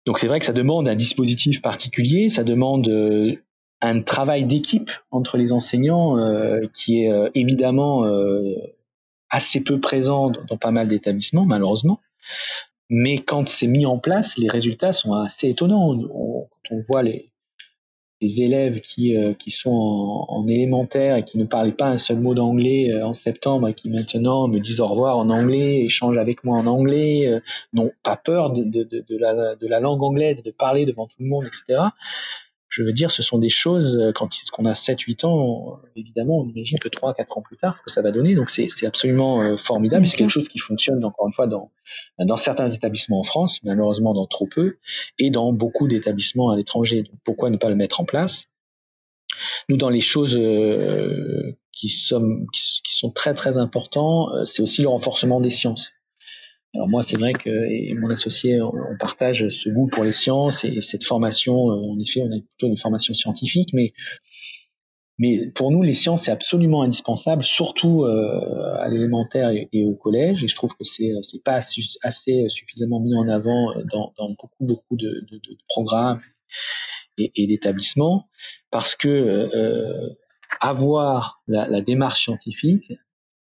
Donc 0.06 0.20
c'est 0.20 0.28
vrai 0.28 0.40
que 0.40 0.46
ça 0.46 0.54
demande 0.54 0.88
un 0.88 0.96
dispositif 0.96 1.60
particulier, 1.64 2.30
ça 2.30 2.44
demande 2.44 2.88
euh, 2.90 3.36
un 3.82 4.04
travail 4.04 4.46
d'équipe 4.46 4.92
entre 5.10 5.38
les 5.38 5.52
enseignants 5.52 6.16
qui 6.74 7.04
est 7.04 7.12
évidemment 7.34 8.06
assez 9.30 9.60
peu 9.62 9.82
présent 9.82 10.30
dans 10.30 10.58
pas 10.58 10.72
mal 10.72 10.88
d'établissements, 10.88 11.46
malheureusement. 11.46 12.00
Mais 12.96 13.18
quand 13.18 13.50
c'est 13.50 13.66
mis 13.66 13.88
en 13.88 13.98
place, 13.98 14.38
les 14.38 14.48
résultats 14.48 14.92
sont 14.92 15.14
assez 15.14 15.50
étonnants. 15.50 15.98
On, 16.14 16.48
on 16.70 16.84
voit 16.88 17.02
les, 17.02 17.32
élèves 18.22 18.82
qui, 18.82 19.18
euh, 19.18 19.34
sont 19.50 19.72
en, 19.72 20.28
en, 20.30 20.48
élémentaire 20.48 21.16
et 21.16 21.26
qui 21.26 21.40
ne 21.40 21.44
parlaient 21.44 21.72
pas 21.72 21.88
un 21.88 21.98
seul 21.98 22.20
mot 22.20 22.36
d'anglais 22.36 22.92
euh, 22.92 23.08
en 23.08 23.14
septembre 23.14 23.68
et 23.68 23.74
qui 23.74 23.90
maintenant 23.90 24.48
me 24.48 24.60
disent 24.60 24.80
au 24.80 24.88
revoir 24.88 25.18
en 25.18 25.32
anglais, 25.32 25.82
échangent 25.84 26.20
avec 26.20 26.44
moi 26.44 26.60
en 26.60 26.68
anglais, 26.68 27.26
euh, 27.26 27.40
n'ont 27.74 27.92
pas 28.04 28.16
peur 28.16 28.52
de, 28.52 28.64
la, 29.18 29.56
de 29.56 29.68
la 29.68 29.80
langue 29.80 30.04
anglaise, 30.04 30.44
de 30.44 30.52
parler 30.52 30.86
devant 30.86 31.08
tout 31.08 31.18
le 31.20 31.26
monde, 31.26 31.46
etc 31.46 31.90
je 32.74 32.82
veux 32.82 32.92
dire, 32.92 33.12
ce 33.12 33.22
sont 33.22 33.38
des 33.38 33.50
choses, 33.50 33.98
euh, 33.98 34.12
quand 34.12 34.30
on 34.58 34.66
a 34.66 34.74
7-8 34.74 35.28
ans, 35.28 35.80
évidemment, 35.96 36.40
on 36.40 36.50
imagine 36.50 36.80
que 36.80 36.90
3-4 36.90 37.38
ans 37.38 37.44
plus 37.44 37.56
tard, 37.56 37.78
ce 37.78 37.84
que 37.84 37.92
ça 37.92 38.02
va 38.02 38.12
donner. 38.12 38.34
Donc 38.34 38.50
c'est 38.50 38.68
absolument 38.88 39.44
euh, 39.44 39.58
formidable. 39.58 40.08
C'est 40.08 40.18
quelque 40.18 40.32
chose 40.32 40.48
qui 40.48 40.58
fonctionne, 40.58 41.06
encore 41.06 41.28
une 41.28 41.34
fois, 41.34 41.46
dans, 41.46 41.72
dans 42.18 42.38
certains 42.38 42.70
établissements 42.70 43.20
en 43.20 43.24
France, 43.24 43.60
malheureusement 43.64 44.16
dans 44.16 44.26
trop 44.26 44.48
peu, 44.48 44.78
et 45.20 45.30
dans 45.30 45.54
beaucoup 45.54 45.88
d'établissements 45.88 46.50
à 46.50 46.56
l'étranger. 46.56 47.04
Donc 47.04 47.20
pourquoi 47.24 47.52
ne 47.52 47.58
pas 47.58 47.70
le 47.70 47.76
mettre 47.76 48.02
en 48.02 48.06
place? 48.06 48.46
Nous, 49.70 49.78
dans 49.78 49.90
les 49.90 50.02
choses 50.02 50.36
euh, 50.36 51.56
qui, 51.74 51.90
sont, 51.90 52.48
qui, 52.52 52.98
sont 52.98 53.12
très 53.12 53.36
très 53.36 53.60
importants, 53.60 54.30
c'est 54.46 54.64
aussi 54.64 54.82
le 54.82 54.88
renforcement 54.88 55.42
des 55.42 55.52
sciences. 55.52 55.92
Alors 56.74 56.88
moi, 56.90 57.04
c'est 57.04 57.18
vrai 57.18 57.34
que 57.34 57.50
et 57.50 57.94
mon 57.94 58.10
associé, 58.10 58.62
on, 58.62 58.74
partage 59.00 59.48
ce 59.50 59.70
goût 59.70 59.88
pour 59.88 60.04
les 60.04 60.12
sciences 60.12 60.64
et 60.64 60.82
cette 60.82 61.04
formation. 61.04 61.72
Euh, 61.72 61.76
en 61.76 62.00
effet, 62.00 62.22
on 62.22 62.32
a 62.32 62.40
plutôt 62.40 62.68
une 62.68 62.78
formation 62.78 63.14
scientifique, 63.14 63.70
mais 63.74 63.94
mais 65.20 65.52
pour 65.52 65.70
nous, 65.72 65.84
les 65.84 65.94
sciences 65.94 66.24
c'est 66.24 66.32
absolument 66.32 66.82
indispensable, 66.82 67.44
surtout 67.44 68.04
euh, 68.04 68.76
à 68.80 68.90
l'élémentaire 68.90 69.52
et, 69.52 69.86
au 69.86 69.94
collège. 69.94 70.44
Et 70.44 70.48
je 70.48 70.56
trouve 70.56 70.74
que 70.74 70.84
c'est 70.84 71.12
c'est 71.22 71.44
pas 71.44 71.60
assez 72.02 72.50
suffisamment 72.50 73.00
mis 73.00 73.16
en 73.16 73.28
avant 73.28 73.74
dans, 73.92 74.14
dans 74.18 74.30
beaucoup 74.30 74.66
beaucoup 74.66 74.98
de, 74.98 75.26
de, 75.30 75.38
de 75.38 75.58
programmes 75.68 76.22
et, 77.20 77.32
et 77.36 77.46
d'établissements, 77.46 78.28
parce 78.72 78.96
que 78.96 79.08
euh, 79.08 80.10
avoir 80.60 81.42
la, 81.48 81.68
la 81.68 81.82
démarche 81.82 82.24
scientifique, 82.24 82.92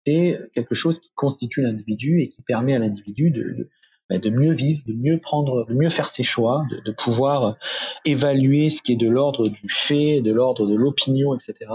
c'est 0.07 0.39
quelque 0.55 0.75
chose 0.75 0.99
qui 0.99 1.11
constitue 1.15 1.63
l'individu 1.63 2.21
et 2.21 2.29
qui 2.29 2.43
permet 2.43 2.75
à 2.75 2.79
l'individu 2.79 3.31
de, 3.31 3.71
bah, 4.11 4.17
mieux 4.31 4.53
vivre, 4.53 4.83
de 4.87 4.93
mieux 4.93 5.19
prendre, 5.19 5.67
de 5.67 5.75
mieux 5.75 5.91
faire 5.91 6.11
ses 6.11 6.25
choix, 6.25 6.67
de, 6.85 6.93
pouvoir 6.93 7.57
évaluer 8.05 8.69
ce 8.69 8.83
qui 8.83 8.93
est 8.93 8.97
de 8.97 9.09
l'ordre 9.09 9.49
du 9.49 9.69
fait, 9.69 10.21
de 10.21 10.33
l'ordre 10.33 10.67
de 10.67 10.75
l'opinion, 10.75 11.35
etc. 11.35 11.71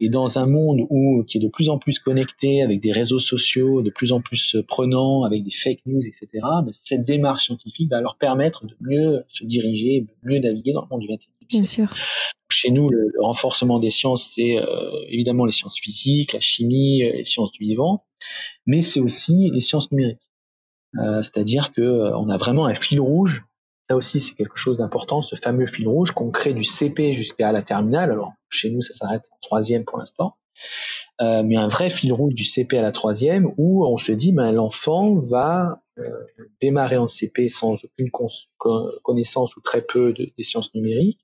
Et 0.00 0.08
dans 0.08 0.38
un 0.38 0.46
monde 0.46 0.88
qui 1.26 1.38
est 1.38 1.40
de 1.40 1.48
plus 1.48 1.68
en 1.68 1.78
plus 1.78 1.98
connecté, 1.98 2.62
avec 2.62 2.80
des 2.80 2.92
réseaux 2.92 3.18
sociaux 3.18 3.82
de 3.82 3.90
plus 3.90 4.12
en 4.12 4.20
plus 4.20 4.56
prenants, 4.66 5.24
avec 5.24 5.44
des 5.44 5.50
fake 5.50 5.80
news, 5.86 6.00
etc., 6.00 6.28
bah, 6.42 6.64
cette 6.84 7.04
démarche 7.04 7.44
scientifique 7.44 7.90
va 7.90 8.00
leur 8.00 8.16
permettre 8.16 8.66
de 8.66 8.74
mieux 8.80 9.24
se 9.28 9.44
diriger, 9.44 10.00
de 10.00 10.28
mieux 10.30 10.38
naviguer 10.38 10.72
dans 10.72 10.82
le 10.82 10.88
monde 10.88 11.00
du 11.00 11.08
21e 11.08 11.18
siècle. 11.20 11.33
Bien 11.48 11.64
sûr. 11.64 11.92
Chez 12.50 12.70
nous, 12.70 12.88
le, 12.90 13.10
renforcement 13.18 13.78
des 13.78 13.90
sciences, 13.90 14.32
c'est 14.34 14.58
euh, 14.58 14.90
évidemment 15.08 15.44
les 15.44 15.52
sciences 15.52 15.78
physiques, 15.78 16.32
la 16.32 16.40
chimie, 16.40 17.02
euh, 17.02 17.12
les 17.16 17.24
sciences 17.24 17.52
du 17.52 17.64
vivant, 17.64 18.04
mais 18.66 18.82
c'est 18.82 19.00
aussi 19.00 19.50
les 19.52 19.60
sciences 19.60 19.90
numériques. 19.90 20.30
Euh, 20.98 21.22
c'est-à-dire 21.22 21.72
que 21.72 22.12
on 22.14 22.28
a 22.28 22.36
vraiment 22.36 22.66
un 22.66 22.74
fil 22.74 23.00
rouge. 23.00 23.44
Ça 23.90 23.96
aussi, 23.96 24.20
c'est 24.20 24.34
quelque 24.34 24.56
chose 24.56 24.78
d'important, 24.78 25.20
ce 25.20 25.36
fameux 25.36 25.66
fil 25.66 25.88
rouge 25.88 26.12
qu'on 26.12 26.30
crée 26.30 26.54
du 26.54 26.64
CP 26.64 27.14
jusqu'à 27.14 27.52
la 27.52 27.62
terminale. 27.62 28.10
Alors 28.10 28.32
chez 28.48 28.70
nous, 28.70 28.80
ça 28.80 28.94
s'arrête 28.94 29.24
en 29.30 29.38
troisième 29.42 29.84
pour 29.84 29.98
l'instant. 29.98 30.36
Euh, 31.20 31.42
mais 31.44 31.56
un 31.56 31.68
vrai 31.68 31.90
fil 31.90 32.12
rouge 32.12 32.34
du 32.34 32.44
CP 32.44 32.78
à 32.78 32.82
la 32.82 32.92
troisième 32.92 33.52
où 33.56 33.86
on 33.86 33.98
se 33.98 34.12
dit 34.12 34.32
ben, 34.32 34.52
l'enfant 34.52 35.14
va 35.14 35.83
euh, 35.98 36.24
démarrer 36.60 36.96
en 36.96 37.06
CP 37.06 37.48
sans 37.48 37.74
aucune 37.84 38.10
connaissance 39.02 39.56
ou 39.56 39.60
très 39.60 39.82
peu 39.82 40.12
de, 40.12 40.32
des 40.36 40.42
sciences 40.42 40.74
numériques 40.74 41.20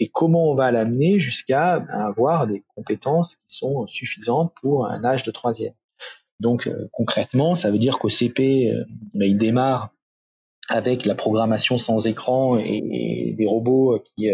et 0.00 0.08
comment 0.08 0.50
on 0.50 0.54
va 0.54 0.70
l'amener 0.70 1.20
jusqu'à 1.20 1.80
ben, 1.80 2.00
avoir 2.00 2.46
des 2.46 2.62
compétences 2.74 3.36
qui 3.36 3.56
sont 3.56 3.86
suffisantes 3.86 4.52
pour 4.60 4.86
un 4.86 5.04
âge 5.04 5.22
de 5.22 5.30
troisième? 5.30 5.74
Donc 6.40 6.66
euh, 6.66 6.88
concrètement, 6.92 7.54
ça 7.54 7.70
veut 7.70 7.78
dire 7.78 7.98
qu'au 7.98 8.08
CP, 8.08 8.72
ben, 9.14 9.28
il 9.28 9.38
démarre 9.38 9.90
avec 10.68 11.04
la 11.04 11.14
programmation 11.14 11.78
sans 11.78 12.06
écran 12.06 12.58
et, 12.58 13.34
des 13.36 13.46
robots 13.46 13.98
qui, 14.04 14.28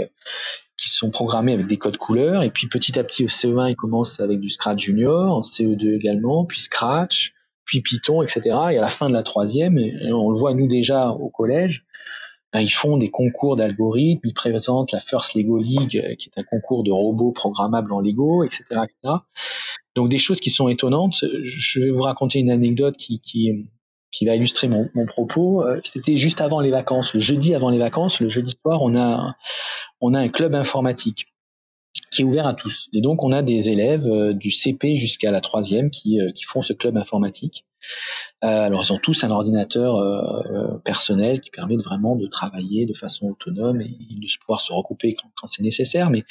qui 0.79 0.89
sont 0.89 1.11
programmés 1.11 1.53
avec 1.53 1.67
des 1.67 1.77
codes 1.77 1.97
couleurs. 1.99 2.43
Et 2.43 2.51
puis 2.51 2.69
petit 2.69 2.99
à 2.99 3.05
petit 3.05 3.25
au 3.25 3.29
CE1, 3.29 3.71
ils 3.71 3.77
commencent 3.77 4.21
avec 4.21 4.41
du 4.41 4.49
Scratch 4.49 4.85
Junior, 4.85 5.35
en 5.35 5.43
CE2 5.43 5.97
également, 5.97 6.47
puis 6.47 6.61
Scratch, 6.61 7.35
puis 7.69 7.83
Python, 7.83 8.23
etc. 8.23 8.41
Et 8.45 8.79
à 8.79 8.81
la 8.81 8.89
fin 8.89 9.09
de 9.09 9.15
la 9.15 9.23
troisième, 9.23 9.79
on 10.11 10.31
le 10.31 10.39
voit 10.39 10.55
nous 10.55 10.67
déjà 10.67 11.11
au 11.11 11.29
collège, 11.29 11.85
ben, 12.53 12.61
ils 12.61 12.73
font 12.73 12.97
des 12.97 13.11
concours 13.11 13.57
d'algorithmes, 13.57 14.27
ils 14.27 14.33
présentent 14.33 14.93
la 14.93 15.01
First 15.01 15.35
Lego 15.35 15.59
League, 15.59 16.03
euh, 16.03 16.15
qui 16.15 16.31
est 16.31 16.41
un 16.41 16.45
concours 16.45 16.83
de 16.83 16.91
robots 16.91 17.33
programmables 17.33 17.93
en 17.93 18.01
Lego, 18.01 18.43
etc.. 18.43 18.65
Donc 19.95 20.09
des 20.09 20.19
choses 20.19 20.41
qui 20.41 20.49
sont 20.49 20.69
étonnantes. 20.69 21.23
Je 21.23 21.81
vais 21.81 21.91
vous 21.91 22.03
raconter 22.03 22.39
une 22.39 22.51
anecdote 22.51 22.97
qui, 22.97 23.21
qui, 23.21 23.69
qui 24.11 24.25
va 24.25 24.35
illustrer 24.35 24.67
mon, 24.67 24.89
mon 24.95 25.05
propos. 25.05 25.63
Euh, 25.63 25.81
c'était 25.85 26.17
juste 26.17 26.41
avant 26.41 26.61
les 26.61 26.71
vacances, 26.71 27.13
le 27.13 27.21
jeudi 27.21 27.55
avant 27.55 27.69
les 27.69 27.79
vacances, 27.79 28.19
le 28.19 28.31
jeudi 28.31 28.57
soir, 28.63 28.81
on 28.81 28.97
a 28.97 29.37
on 30.01 30.15
a 30.15 30.19
un 30.19 30.29
club 30.29 30.55
informatique 30.55 31.27
qui 32.11 32.23
est 32.23 32.25
ouvert 32.25 32.47
à 32.47 32.55
tous. 32.55 32.89
Et 32.93 33.01
donc, 33.01 33.23
on 33.23 33.33
a 33.33 33.43
des 33.43 33.71
élèves 33.71 34.07
euh, 34.07 34.33
du 34.33 34.51
CP 34.51 34.97
jusqu'à 34.97 35.31
la 35.31 35.41
troisième 35.41 35.91
qui, 35.91 36.21
euh, 36.21 36.33
qui 36.33 36.45
font 36.45 36.63
ce 36.63 36.73
club 36.73 36.97
informatique. 36.97 37.65
Euh, 38.45 38.47
alors, 38.47 38.83
ils 38.85 38.93
ont 38.93 38.99
tous 38.99 39.25
un 39.25 39.31
ordinateur 39.31 39.97
personnel 40.85 41.41
qui 41.41 41.51
permet 41.51 41.77
vraiment 41.77 42.17
de 42.17 42.27
travailler 42.27 42.87
de 42.87 42.95
façon 42.95 43.29
autonome 43.29 43.81
et 43.81 43.87
de 43.89 44.39
pouvoir 44.41 44.61
se 44.61 44.73
recouper 44.73 45.15
quand, 45.15 45.47
c'est 45.47 45.63
nécessaire. 45.63 46.11
Mais 46.11 46.25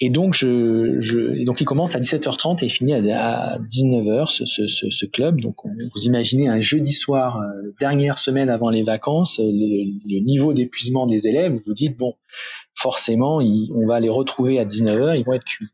et 0.00 0.10
donc, 0.10 0.42
il 0.42 1.64
commence 1.64 1.94
à 1.94 2.00
17h30 2.00 2.64
et 2.64 2.68
finit 2.68 2.94
à, 3.12 3.58
19h 3.58 4.30
ce, 4.30 4.46
ce, 4.46 4.66
ce, 4.66 5.06
club. 5.06 5.40
Donc, 5.40 5.56
vous 5.64 6.02
imaginez 6.02 6.48
un 6.48 6.60
jeudi 6.60 6.92
soir, 6.92 7.40
dernière 7.78 8.18
semaine 8.18 8.48
avant 8.48 8.70
les 8.70 8.82
vacances, 8.82 9.38
le, 9.38 9.84
le 10.08 10.20
niveau 10.20 10.54
d'épuisement 10.54 11.06
des 11.06 11.28
élèves. 11.28 11.52
Vous 11.52 11.62
vous 11.66 11.74
dites 11.74 11.96
bon, 11.96 12.14
forcément, 12.74 13.38
on 13.38 13.86
va 13.86 14.00
les 14.00 14.08
retrouver 14.08 14.58
à 14.58 14.64
19h, 14.64 15.18
ils 15.18 15.24
vont 15.24 15.34
être 15.34 15.44
cuits. 15.44 15.68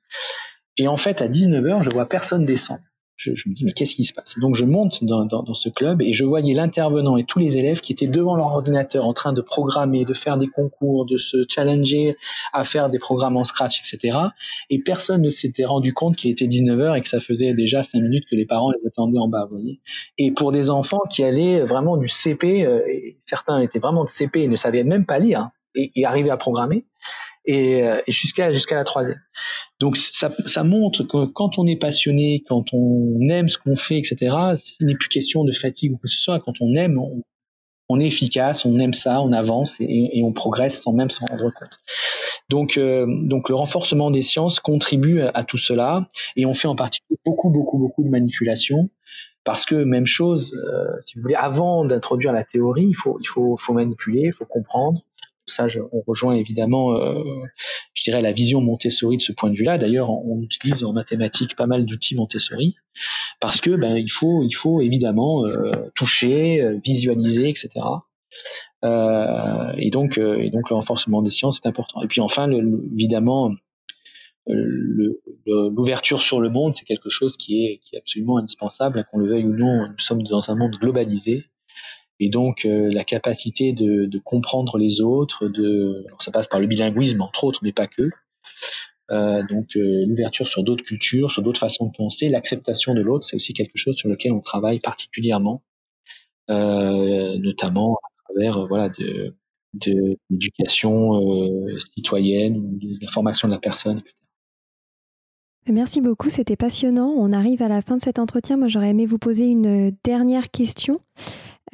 Et 0.77 0.89
en 0.89 0.97
fait, 0.97 1.23
à 1.23 1.29
19h, 1.29 1.83
je 1.83 1.91
vois 1.91 2.07
personne 2.07 2.45
descendre. 2.45 2.81
Je, 3.19 3.33
me 3.33 3.53
dis, 3.53 3.65
mais 3.65 3.73
qu'est-ce 3.73 3.97
qui 3.97 4.05
se 4.05 4.15
passe? 4.15 4.39
Donc 4.39 4.55
je 4.55 4.65
monte 4.65 5.03
dans, 5.03 5.53
ce 5.53 5.69
club 5.69 6.01
et 6.03 6.15
je 6.15 6.25
voyais 6.25 6.55
l'intervenant 6.55 7.17
et 7.17 7.25
tous 7.25 7.41
les 7.41 7.59
élèves 7.59 7.81
qui 7.81 7.93
étaient 7.93 8.07
devant 8.07 8.37
leur 8.37 8.47
ordinateur 8.47 9.05
en 9.05 9.13
train 9.13 9.33
de 9.33 9.41
programmer, 9.41 10.05
de 10.05 10.15
faire 10.15 10.39
des 10.39 10.47
concours, 10.47 11.05
de 11.05 11.19
se 11.19 11.45
challenger 11.49 12.17
à 12.53 12.63
faire 12.63 12.91
des 12.91 13.01
programmes 13.01 13.37
en 13.37 13.43
Scratch, 13.43 13.81
etc. 13.81 14.17
Et 14.71 14.79
personne 14.79 15.23
ne 15.23 15.31
s'était 15.31 15.65
rendu 15.65 15.93
compte 15.93 16.15
qu'il 16.15 16.31
était 16.31 16.47
19h 16.47 16.97
et 16.97 17.01
que 17.01 17.09
ça 17.09 17.19
faisait 17.19 17.55
déjà 17.55 17.83
5 17.83 17.99
minutes 18.01 18.25
que 18.31 18.37
les 18.37 18.47
parents 18.47 18.71
les 18.71 18.87
attendaient 18.87 19.19
en 19.19 19.27
bas, 19.27 19.47
vous 19.51 19.57
voyez. 19.57 19.81
Et 20.17 20.31
pour 20.31 20.53
des 20.53 20.71
enfants 20.71 21.03
qui 21.11 21.25
allaient 21.25 21.63
vraiment 21.63 21.97
du 21.97 22.07
CP, 22.07 22.65
euh, 22.65 22.87
et 22.87 23.19
certains 23.27 23.59
étaient 23.59 23.81
vraiment 23.81 24.05
de 24.05 24.11
CP 24.11 24.43
et 24.43 24.49
ne 24.49 24.55
savaient 24.55 24.85
même 24.85 25.07
pas 25.07 25.19
lire, 25.19 25.51
et, 25.75 26.05
arriver 26.05 26.31
à 26.31 26.37
programmer 26.37 26.85
et, 27.45 27.83
euh, 27.83 28.01
et 28.07 28.13
jusqu'à 28.13 28.53
jusqu'à 28.53 28.77
la 28.77 28.85
troisième. 28.85 29.21
Donc 29.81 29.97
ça, 29.97 30.65
montre 30.65 31.05
que 31.05 31.27
quand 31.27 31.59
on 31.59 31.67
est 31.67 31.77
passionné, 31.77 32.43
quand 32.49 32.65
on 32.73 33.29
aime 33.29 33.49
ce 33.49 33.59
qu'on 33.59 33.77
fait, 33.77 33.99
etc., 33.99 34.35
ce 34.57 34.85
n'est 34.85 34.97
plus 34.97 35.09
question 35.09 35.45
de 35.45 35.53
fatigue 35.53 35.93
ou 35.93 35.99
que 35.99 36.09
ce 36.09 36.19
soit. 36.19 36.41
Quand 36.41 36.55
on 36.61 36.75
aime, 36.75 36.99
on, 37.89 38.01
est 38.01 38.07
efficace, 38.07 38.65
on 38.65 38.79
aime 38.81 38.93
ça, 38.93 39.23
on 39.23 39.33
avance 39.33 39.77
et, 39.81 40.21
on 40.25 40.33
progresse 40.33 40.83
sans 40.83 40.93
même 40.93 41.11
s'en 41.11 41.27
rendre 41.27 41.53
compte. 41.55 41.81
Donc, 42.51 42.77
euh, 42.77 43.07
donc 43.09 43.49
le 43.49 43.55
renforcement 43.55 44.11
des 44.11 44.23
sciences 44.23 44.59
contribue 44.59 45.21
à, 45.23 45.45
tout 45.45 45.59
cela 45.59 46.09
et 46.35 46.45
on 46.45 46.55
fait 46.55 46.69
en 46.69 46.77
particulier 46.77 47.19
beaucoup, 47.25 47.51
beaucoup, 47.51 47.79
beaucoup 47.79 48.03
de 48.03 48.09
manipulations 48.09 48.91
parce 49.45 49.65
que 49.65 49.77
même 49.77 50.07
chose, 50.07 50.55
euh, 50.55 51.01
si 51.07 51.17
vous 51.17 51.23
voulez, 51.23 51.35
avant 51.35 51.85
d'introduire 51.85 52.33
la 52.33 52.45
théorie, 52.45 52.87
il 52.87 52.95
faut, 52.95 53.19
il 53.23 53.27
faut, 53.27 53.57
faut 53.57 53.73
manipuler, 53.73 54.25
il 54.25 54.33
faut 54.33 54.45
comprendre, 54.45 55.03
ça, 55.51 55.67
on 55.93 56.03
rejoint 56.07 56.35
évidemment, 56.35 56.95
euh, 56.95 57.23
je 57.95 58.03
dirais, 58.05 58.23
la 58.23 58.33
vision 58.33 58.61
Montessori 58.61 59.17
de 59.17 59.23
ce 59.23 59.33
point 59.33 59.51
de 59.51 59.57
vue-là. 59.57 59.79
D'ailleurs, 59.79 60.11
on, 60.11 60.41
utilise 60.43 60.85
en 60.85 60.93
mathématiques 60.93 61.57
pas 61.57 61.67
mal 61.67 61.85
d'outils 61.85 62.15
Montessori 62.15 62.77
parce 63.41 63.61
que 63.61 63.71
ben 63.71 63.97
il 63.97 64.11
faut, 64.11 64.81
évidemment 64.81 65.45
euh, 65.47 65.73
toucher, 65.95 66.61
euh, 66.61 66.79
visualiser, 66.85 67.49
etc. 67.49 67.71
et 68.83 69.91
donc, 69.91 70.17
le 70.17 70.75
renforcement 70.75 71.23
des 71.23 71.31
sciences 71.31 71.61
est 71.65 71.69
important. 71.69 72.03
Et 72.03 72.07
puis 72.07 72.21
enfin, 72.21 72.51
évidemment, 72.51 73.53
l'ouverture 74.47 76.23
sur 76.23 76.41
le 76.41 76.49
monde, 76.49 76.75
c'est 76.77 76.85
quelque 76.85 77.11
chose 77.11 77.37
qui 77.37 77.67
est, 77.67 77.81
qui 77.85 77.97
est 77.97 77.99
absolument 77.99 78.39
indispensable, 78.39 79.05
qu'on 79.11 79.19
le 79.19 79.29
veuille 79.29 79.45
ou 79.45 79.55
non. 79.55 79.89
Nous 79.89 79.99
sommes 79.99 80.23
dans 80.23 80.51
un 80.51 80.55
monde 80.55 80.77
globalisé 80.77 81.45
et 82.21 82.29
donc 82.29 82.65
euh, 82.65 82.91
la 82.93 83.05
capacité 83.05 83.73
de, 83.73 84.07
de, 84.07 84.19
comprendre 84.19 84.79
les 84.79 85.01
autres, 85.01 85.49
de, 85.49 86.05
alors 86.07 86.23
ça 86.23 86.31
passe 86.31 86.49
par 86.49 86.61
le 86.61 86.67
bilinguisme 86.67 87.21
entre 87.21 87.45
autres, 87.45 87.61
mais 87.63 87.73
pas 87.73 87.87
que. 87.87 88.11
Euh, 89.11 89.43
donc 89.49 89.77
euh, 89.77 90.05
l'ouverture 90.07 90.49
sur 90.49 90.63
d'autres 90.65 90.85
cultures, 90.85 91.31
sur 91.31 91.43
d'autres 91.43 91.61
façons 91.61 91.87
de 91.87 91.93
penser, 91.97 92.29
l'acceptation 92.29 92.95
de 92.95 93.01
l'autre, 93.01 93.25
c'est 93.25 93.37
aussi 93.37 93.55
quelque 93.55 93.77
chose 93.77 93.97
sur 93.97 94.09
lequel 94.09 94.33
on 94.33 94.41
travaille 94.41 94.81
particulièrement, 94.81 95.63
euh, 96.51 97.39
notamment 97.39 97.95
à 97.95 98.33
travers 98.33 98.67
voilà 98.67 98.89
de, 98.91 99.35
de 99.75 100.19
l'éducation 100.29 101.21
citoyenne, 101.95 102.79
de 102.79 102.99
la 103.01 103.11
formation 103.11 103.49
de 103.49 103.53
la 103.53 103.61
personne, 103.61 103.99
etc. 103.99 104.15
Merci 105.71 106.01
beaucoup, 106.01 106.31
c'était 106.31 106.57
passionnant. 106.57 107.09
On 107.09 107.31
arrive 107.33 107.63
à 107.63 107.69
la 107.69 107.83
fin 107.83 107.99
de 107.99 108.03
cet 108.03 108.19
entretien. 108.19 108.57
Moi, 108.57 108.69
j'aurais 108.69 108.91
aimé 108.91 109.05
vous 109.05 109.19
poser 109.19 109.49
une 109.49 109.95
dernière 110.03 110.51
question. 110.51 111.01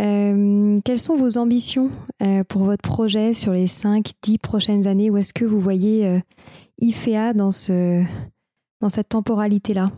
Euh, 0.01 0.81
quelles 0.85 0.99
sont 0.99 1.17
vos 1.17 1.39
ambitions 1.39 1.91
euh, 2.23 2.43
pour 2.45 2.65
votre 2.65 2.83
projet 2.83 3.33
sur 3.33 3.53
les 3.53 3.67
5-10 3.67 4.39
prochaines 4.39 4.87
années? 4.87 5.11
Où 5.11 5.17
est-ce 5.17 5.33
que 5.33 5.45
vous 5.45 5.61
voyez 5.61 6.07
euh, 6.07 6.19
IFEA 6.81 7.33
dans, 7.35 7.51
ce, 7.51 8.03
dans 8.81 8.89
cette 8.89 9.11
temporalité-là? 9.11 9.93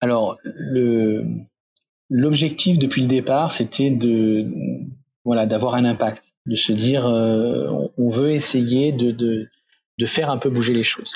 Alors, 0.00 0.38
l'objectif 2.08 2.78
depuis 2.78 3.02
le 3.02 3.08
départ, 3.08 3.52
c'était 3.52 3.90
de 3.90 4.46
voilà 5.24 5.46
d'avoir 5.46 5.74
un 5.74 5.84
impact, 5.84 6.24
de 6.46 6.56
se 6.56 6.72
dire 6.72 7.04
on 7.04 8.10
veut 8.10 8.32
essayer 8.32 8.92
de, 8.92 9.10
de, 9.12 9.48
de, 9.98 10.06
faire 10.06 10.30
un 10.30 10.38
peu 10.38 10.48
bouger 10.48 10.72
les 10.72 10.82
choses. 10.82 11.12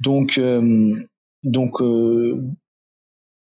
Donc, 0.00 0.38
donc 1.42 1.80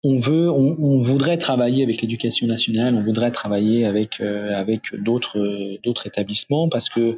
on 0.04 0.20
veut, 0.20 0.50
on, 0.52 1.02
voudrait 1.02 1.38
travailler 1.38 1.84
avec 1.84 2.02
l'éducation 2.02 2.48
nationale, 2.48 2.96
on 2.96 3.04
voudrait 3.04 3.32
travailler 3.32 3.86
avec 3.86 4.22
euh, 4.22 4.54
avec 4.54 4.96
d'autres 4.96 5.78
d'autres 5.84 6.06
établissements 6.06 6.70
parce 6.70 6.90
que 6.90 7.18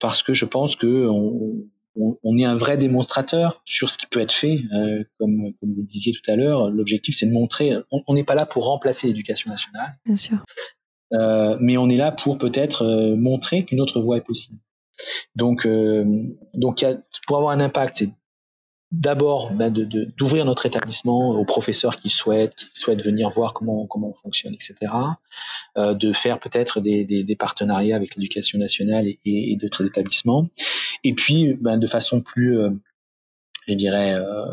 parce 0.00 0.22
que 0.22 0.32
je 0.32 0.44
pense 0.44 0.74
que 0.74 1.08
on, 2.00 2.38
est 2.38 2.44
un 2.44 2.56
vrai 2.56 2.76
démonstrateur 2.76 3.60
sur 3.64 3.90
ce 3.90 3.98
qui 3.98 4.06
peut 4.06 4.20
être 4.20 4.32
fait. 4.32 4.60
Euh, 4.72 5.04
comme 5.18 5.52
comme 5.60 5.74
vous 5.74 5.82
le 5.82 5.86
disiez 5.86 6.12
tout 6.12 6.30
à 6.30 6.36
l'heure, 6.36 6.70
l'objectif 6.70 7.16
c'est 7.16 7.26
de 7.26 7.32
montrer. 7.32 7.72
On 7.90 8.14
n'est 8.14 8.24
pas 8.24 8.34
là 8.34 8.46
pour 8.46 8.64
remplacer 8.64 9.08
l'éducation 9.08 9.50
nationale, 9.50 9.98
bien 10.06 10.16
sûr, 10.16 10.38
euh, 11.12 11.56
mais 11.60 11.76
on 11.76 11.90
est 11.90 11.96
là 11.96 12.12
pour 12.12 12.38
peut-être 12.38 13.14
montrer 13.16 13.64
qu'une 13.64 13.80
autre 13.80 14.00
voie 14.00 14.16
est 14.16 14.26
possible. 14.26 14.58
Donc, 15.36 15.68
donc 16.54 16.84
pour 17.26 17.36
avoir 17.36 17.52
un 17.52 17.60
impact, 17.60 17.98
c'est 17.98 18.10
d'abord 18.90 19.52
ben, 19.52 19.72
d'ouvrir 19.72 20.44
notre 20.44 20.64
établissement 20.66 21.30
aux 21.30 21.44
professeurs 21.44 21.98
qui 21.98 22.10
souhaitent, 22.10 22.56
qui 22.56 22.80
souhaitent 22.80 23.04
venir 23.04 23.30
voir 23.30 23.52
comment, 23.52 23.86
comment 23.86 24.10
on 24.10 24.22
fonctionne, 24.22 24.54
etc. 24.54 24.92
Euh, 25.76 25.94
de 25.94 26.12
faire 26.12 26.40
peut-être 26.40 26.80
des, 26.80 27.04
des, 27.04 27.22
des, 27.22 27.36
partenariats 27.36 27.96
avec 27.96 28.16
l'éducation 28.16 28.58
nationale 28.58 29.06
et, 29.06 29.18
et, 29.24 29.56
d'autres 29.56 29.86
établissements. 29.86 30.48
Et 31.04 31.12
puis, 31.14 31.54
ben, 31.60 31.76
de 31.76 31.86
façon 31.86 32.22
plus, 32.22 32.58
euh, 32.58 32.70
je 33.66 33.74
dirais, 33.74 34.14
euh, 34.14 34.46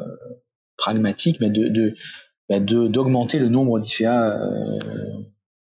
pragmatique, 0.78 1.40
ben, 1.40 1.52
de, 1.52 1.96
ben, 2.50 2.64
de, 2.64 2.88
d'augmenter 2.88 3.40
le 3.40 3.48
nombre 3.48 3.80
d'IFEA 3.80 4.34
euh, 4.34 4.80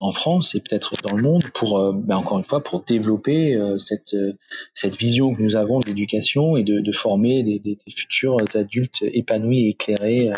en 0.00 0.12
France 0.12 0.54
et 0.54 0.60
peut-être 0.60 0.92
dans 1.02 1.16
le 1.16 1.22
monde 1.22 1.44
pour, 1.54 1.78
euh, 1.78 1.92
ben 1.92 2.16
encore 2.16 2.38
une 2.38 2.44
fois, 2.44 2.62
pour 2.62 2.84
développer 2.84 3.54
euh, 3.54 3.78
cette, 3.78 4.14
euh, 4.14 4.32
cette 4.74 4.96
vision 4.96 5.34
que 5.34 5.42
nous 5.42 5.56
avons 5.56 5.78
de 5.78 5.86
l'éducation 5.86 6.56
et 6.56 6.64
de, 6.64 6.80
de 6.80 6.92
former 6.92 7.42
des, 7.42 7.58
des, 7.58 7.78
futurs 7.96 8.36
adultes 8.54 9.02
épanouis 9.02 9.66
et 9.66 9.68
éclairés 9.70 10.30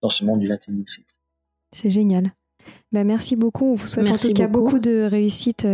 dans 0.00 0.10
ce 0.10 0.24
monde 0.24 0.40
du 0.40 0.48
XXIe 0.48 0.84
siècle. 0.86 1.14
C'est 1.72 1.90
génial. 1.90 2.32
Ben, 2.92 3.04
merci 3.04 3.36
beaucoup. 3.36 3.72
On 3.72 3.74
vous 3.74 3.86
souhaite 3.86 4.10
en 4.10 4.16
tout 4.16 4.32
cas 4.32 4.48
beaucoup, 4.48 4.78
de 4.78 5.02
réussite 5.02 5.66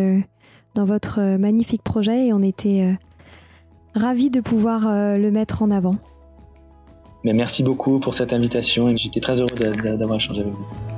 dans 0.75 0.85
votre 0.85 1.37
magnifique 1.37 1.83
projet 1.83 2.27
et 2.27 2.33
on 2.33 2.43
était 2.43 2.97
ravis 3.95 4.31
de 4.31 4.41
pouvoir 4.41 4.87
le 5.19 5.31
mettre 5.31 5.63
en 5.63 5.71
avant. 5.71 5.97
Ben, 7.25 7.37
merci 7.37 7.63
beaucoup 7.63 8.01
pour 8.01 8.15
cette 8.15 8.33
invitation 8.33 8.89
et 8.89 8.97
j'étais 8.97 9.21
très 9.21 9.41
heureux 9.41 9.55
d'avoir 9.55 10.17
échangé 10.17 10.41
avec 10.41 10.53
vous. 10.53 10.98